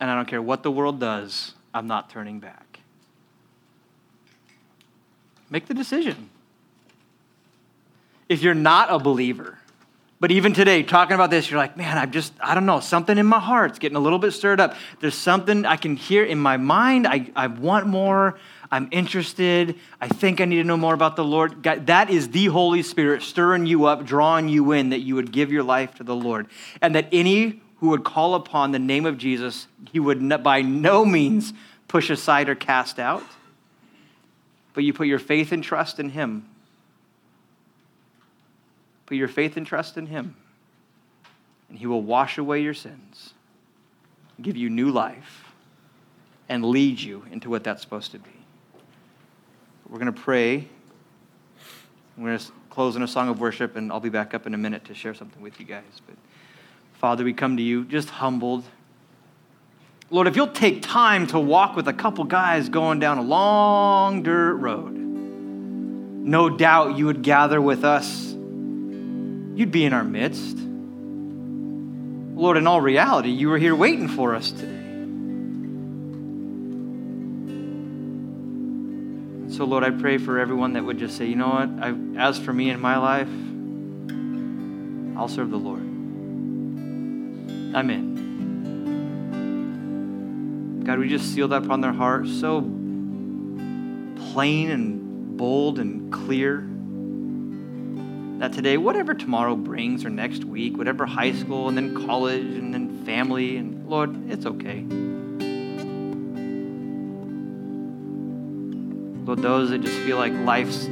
and 0.00 0.10
I 0.10 0.14
don't 0.14 0.26
care 0.26 0.40
what 0.40 0.62
the 0.62 0.70
world 0.70 0.98
does, 0.98 1.52
I'm 1.74 1.86
not 1.86 2.08
turning 2.08 2.40
back? 2.40 2.80
Make 5.50 5.66
the 5.66 5.74
decision. 5.74 6.30
If 8.28 8.42
you're 8.42 8.54
not 8.54 8.90
a 8.90 8.98
believer, 8.98 9.58
but 10.20 10.30
even 10.30 10.52
today, 10.52 10.82
talking 10.82 11.14
about 11.14 11.30
this, 11.30 11.50
you're 11.50 11.58
like, 11.58 11.78
man, 11.78 11.96
I'm 11.96 12.10
just, 12.10 12.34
I 12.40 12.54
don't 12.54 12.66
know, 12.66 12.80
something 12.80 13.16
in 13.16 13.24
my 13.24 13.40
heart's 13.40 13.78
getting 13.78 13.96
a 13.96 14.00
little 14.00 14.18
bit 14.18 14.32
stirred 14.32 14.60
up. 14.60 14.76
There's 15.00 15.14
something 15.14 15.64
I 15.64 15.76
can 15.76 15.96
hear 15.96 16.22
in 16.22 16.38
my 16.38 16.58
mind. 16.58 17.06
I, 17.06 17.30
I 17.34 17.46
want 17.46 17.86
more. 17.86 18.38
I'm 18.70 18.88
interested. 18.90 19.76
I 19.98 20.08
think 20.08 20.42
I 20.42 20.44
need 20.44 20.56
to 20.56 20.64
know 20.64 20.76
more 20.76 20.92
about 20.92 21.16
the 21.16 21.24
Lord. 21.24 21.62
God, 21.62 21.86
that 21.86 22.10
is 22.10 22.28
the 22.28 22.46
Holy 22.46 22.82
Spirit 22.82 23.22
stirring 23.22 23.64
you 23.64 23.86
up, 23.86 24.04
drawing 24.04 24.50
you 24.50 24.72
in, 24.72 24.90
that 24.90 25.00
you 25.00 25.14
would 25.14 25.32
give 25.32 25.50
your 25.50 25.62
life 25.62 25.94
to 25.94 26.04
the 26.04 26.14
Lord. 26.14 26.48
And 26.82 26.94
that 26.94 27.08
any 27.12 27.62
who 27.78 27.88
would 27.88 28.04
call 28.04 28.34
upon 28.34 28.72
the 28.72 28.78
name 28.78 29.06
of 29.06 29.16
Jesus, 29.16 29.68
he 29.90 29.98
would 29.98 30.42
by 30.42 30.60
no 30.60 31.06
means 31.06 31.54
push 31.88 32.10
aside 32.10 32.50
or 32.50 32.54
cast 32.54 32.98
out, 32.98 33.24
but 34.74 34.84
you 34.84 34.92
put 34.92 35.06
your 35.06 35.18
faith 35.18 35.50
and 35.50 35.64
trust 35.64 35.98
in 35.98 36.10
him. 36.10 36.49
Put 39.10 39.16
your 39.16 39.26
faith 39.26 39.56
and 39.56 39.66
trust 39.66 39.96
in 39.96 40.06
him, 40.06 40.36
and 41.68 41.76
he 41.76 41.84
will 41.88 42.00
wash 42.00 42.38
away 42.38 42.62
your 42.62 42.74
sins, 42.74 43.34
give 44.40 44.56
you 44.56 44.70
new 44.70 44.92
life, 44.92 45.52
and 46.48 46.64
lead 46.64 47.00
you 47.00 47.24
into 47.32 47.50
what 47.50 47.64
that's 47.64 47.82
supposed 47.82 48.12
to 48.12 48.20
be. 48.20 48.30
We're 49.88 49.98
going 49.98 50.14
to 50.14 50.20
pray. 50.20 50.68
We're 52.16 52.26
going 52.26 52.38
to 52.38 52.52
close 52.70 52.94
in 52.94 53.02
a 53.02 53.08
song 53.08 53.28
of 53.28 53.40
worship, 53.40 53.74
and 53.74 53.90
I'll 53.90 53.98
be 53.98 54.10
back 54.10 54.32
up 54.32 54.46
in 54.46 54.54
a 54.54 54.58
minute 54.58 54.84
to 54.84 54.94
share 54.94 55.12
something 55.12 55.42
with 55.42 55.58
you 55.58 55.66
guys. 55.66 56.00
But 56.06 56.14
Father, 56.92 57.24
we 57.24 57.32
come 57.32 57.56
to 57.56 57.64
you 57.64 57.84
just 57.86 58.10
humbled. 58.10 58.62
Lord, 60.08 60.28
if 60.28 60.36
you'll 60.36 60.46
take 60.46 60.82
time 60.82 61.26
to 61.26 61.40
walk 61.40 61.74
with 61.74 61.88
a 61.88 61.92
couple 61.92 62.22
guys 62.22 62.68
going 62.68 63.00
down 63.00 63.18
a 63.18 63.22
long 63.22 64.22
dirt 64.22 64.54
road, 64.54 64.92
no 64.92 66.48
doubt 66.48 66.96
you 66.96 67.06
would 67.06 67.22
gather 67.22 67.60
with 67.60 67.82
us. 67.82 68.29
You'd 69.60 69.70
be 69.70 69.84
in 69.84 69.92
our 69.92 70.04
midst. 70.04 70.56
Lord, 70.56 72.56
in 72.56 72.66
all 72.66 72.80
reality, 72.80 73.28
you 73.28 73.50
were 73.50 73.58
here 73.58 73.76
waiting 73.76 74.08
for 74.08 74.34
us 74.34 74.52
today. 74.52 74.78
so, 79.54 79.66
Lord, 79.66 79.84
I 79.84 79.90
pray 79.90 80.16
for 80.16 80.38
everyone 80.38 80.72
that 80.72 80.82
would 80.82 80.96
just 80.96 81.18
say, 81.18 81.26
you 81.26 81.36
know 81.36 81.50
what? 81.50 81.68
I, 81.78 81.92
as 82.16 82.38
for 82.38 82.54
me 82.54 82.70
in 82.70 82.80
my 82.80 82.96
life, 82.96 83.28
I'll 85.18 85.28
serve 85.28 85.50
the 85.50 85.58
Lord. 85.58 85.82
I'm 87.76 87.90
in. 87.90 88.14
God, 90.84 90.98
we 90.98 91.06
just 91.06 91.34
seal 91.34 91.48
that 91.48 91.64
upon 91.64 91.82
their 91.82 91.92
heart 91.92 92.28
so 92.28 92.62
plain 94.32 94.70
and 94.70 95.36
bold 95.36 95.78
and 95.78 96.10
clear 96.10 96.66
that 98.40 98.54
today, 98.54 98.78
whatever 98.78 99.12
tomorrow 99.12 99.54
brings, 99.54 100.02
or 100.02 100.08
next 100.08 100.44
week, 100.44 100.78
whatever 100.78 101.04
high 101.04 101.32
school 101.32 101.68
and 101.68 101.76
then 101.76 101.94
college 102.06 102.40
and 102.40 102.72
then 102.72 103.04
family, 103.04 103.58
and 103.58 103.86
Lord, 103.86 104.30
it's 104.30 104.46
okay. 104.46 104.80
Lord, 109.26 109.42
those 109.42 109.68
that 109.68 109.82
just 109.82 109.98
feel 109.98 110.16
like 110.16 110.32
life's 110.32 110.86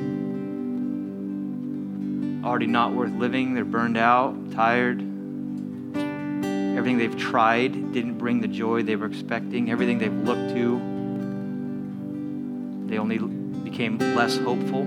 already 2.44 2.66
not 2.66 2.92
worth 2.92 3.12
living, 3.12 3.54
they're 3.54 3.64
burned 3.64 3.96
out, 3.96 4.52
tired. 4.52 5.00
Everything 6.76 6.98
they've 6.98 7.16
tried 7.16 7.92
didn't 7.94 8.18
bring 8.18 8.42
the 8.42 8.48
joy 8.48 8.82
they 8.82 8.94
were 8.94 9.06
expecting. 9.06 9.70
Everything 9.70 9.96
they've 9.96 10.12
looked 10.12 10.50
to, 10.50 10.78
they 12.88 12.98
only 12.98 13.16
became 13.64 13.96
less 13.96 14.36
hopeful. 14.36 14.86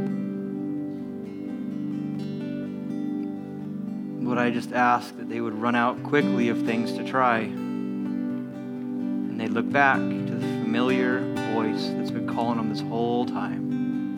Lord, 4.31 4.39
I 4.39 4.49
just 4.49 4.71
ask 4.71 5.17
that 5.17 5.27
they 5.27 5.41
would 5.41 5.55
run 5.55 5.75
out 5.75 6.01
quickly 6.03 6.47
of 6.47 6.63
things 6.63 6.93
to 6.93 7.03
try. 7.03 7.39
And 7.39 9.37
they'd 9.37 9.49
look 9.49 9.69
back 9.69 9.97
to 9.97 10.03
the 10.05 10.39
familiar, 10.63 11.19
voice 11.53 11.89
that's 11.97 12.11
been 12.11 12.29
calling 12.29 12.55
them 12.55 12.69
this 12.69 12.79
whole 12.79 13.25
time. 13.25 14.15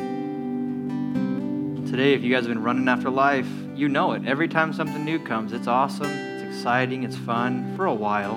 Today, 1.89 2.13
if 2.13 2.21
you 2.21 2.31
guys 2.31 2.43
have 2.43 2.53
been 2.53 2.61
running 2.61 2.87
after 2.87 3.09
life, 3.09 3.47
you 3.75 3.89
know 3.89 4.11
it. 4.11 4.27
Every 4.27 4.47
time 4.47 4.71
something 4.71 5.03
new 5.03 5.17
comes, 5.17 5.51
it's 5.51 5.65
awesome, 5.65 6.05
it's 6.05 6.43
exciting, 6.57 7.01
it's 7.01 7.17
fun 7.17 7.75
for 7.75 7.87
a 7.87 7.95
while. 7.95 8.35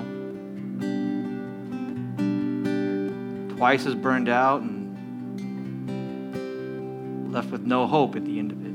Twice 3.55 3.85
as 3.85 3.93
burned 3.93 4.29
out 4.29 4.63
and 4.63 4.87
left 7.31 7.51
with 7.51 7.61
no 7.61 7.85
hope 7.85 8.15
at 8.15 8.25
the 8.25 8.39
end 8.39 8.51
of 8.51 8.65
it. 8.65 8.66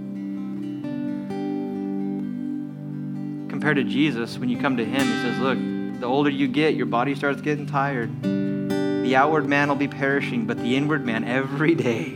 Compared 3.62 3.76
to 3.76 3.84
Jesus, 3.84 4.38
when 4.38 4.48
you 4.48 4.58
come 4.58 4.76
to 4.78 4.84
Him, 4.84 5.06
He 5.06 5.22
says, 5.22 5.38
Look, 5.38 5.56
the 6.00 6.06
older 6.06 6.28
you 6.28 6.48
get, 6.48 6.74
your 6.74 6.86
body 6.86 7.14
starts 7.14 7.40
getting 7.42 7.64
tired. 7.64 8.10
The 8.20 9.14
outward 9.14 9.46
man 9.46 9.68
will 9.68 9.76
be 9.76 9.86
perishing, 9.86 10.46
but 10.46 10.56
the 10.56 10.74
inward 10.74 11.06
man 11.06 11.22
every 11.22 11.76
day 11.76 12.10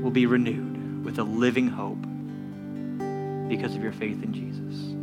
will 0.00 0.10
be 0.10 0.24
renewed 0.24 1.04
with 1.04 1.18
a 1.18 1.24
living 1.24 1.68
hope 1.68 2.00
because 3.50 3.76
of 3.76 3.82
your 3.82 3.92
faith 3.92 4.22
in 4.22 4.32
Jesus. 4.32 4.94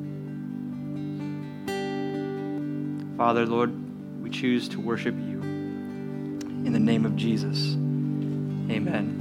Father, 3.15 3.45
Lord, 3.45 4.23
we 4.23 4.31
choose 4.31 4.67
to 4.69 4.79
worship 4.79 5.13
you. 5.13 5.39
In 5.43 6.73
the 6.73 6.79
name 6.79 7.05
of 7.05 7.15
Jesus, 7.15 7.73
amen. 8.73 9.16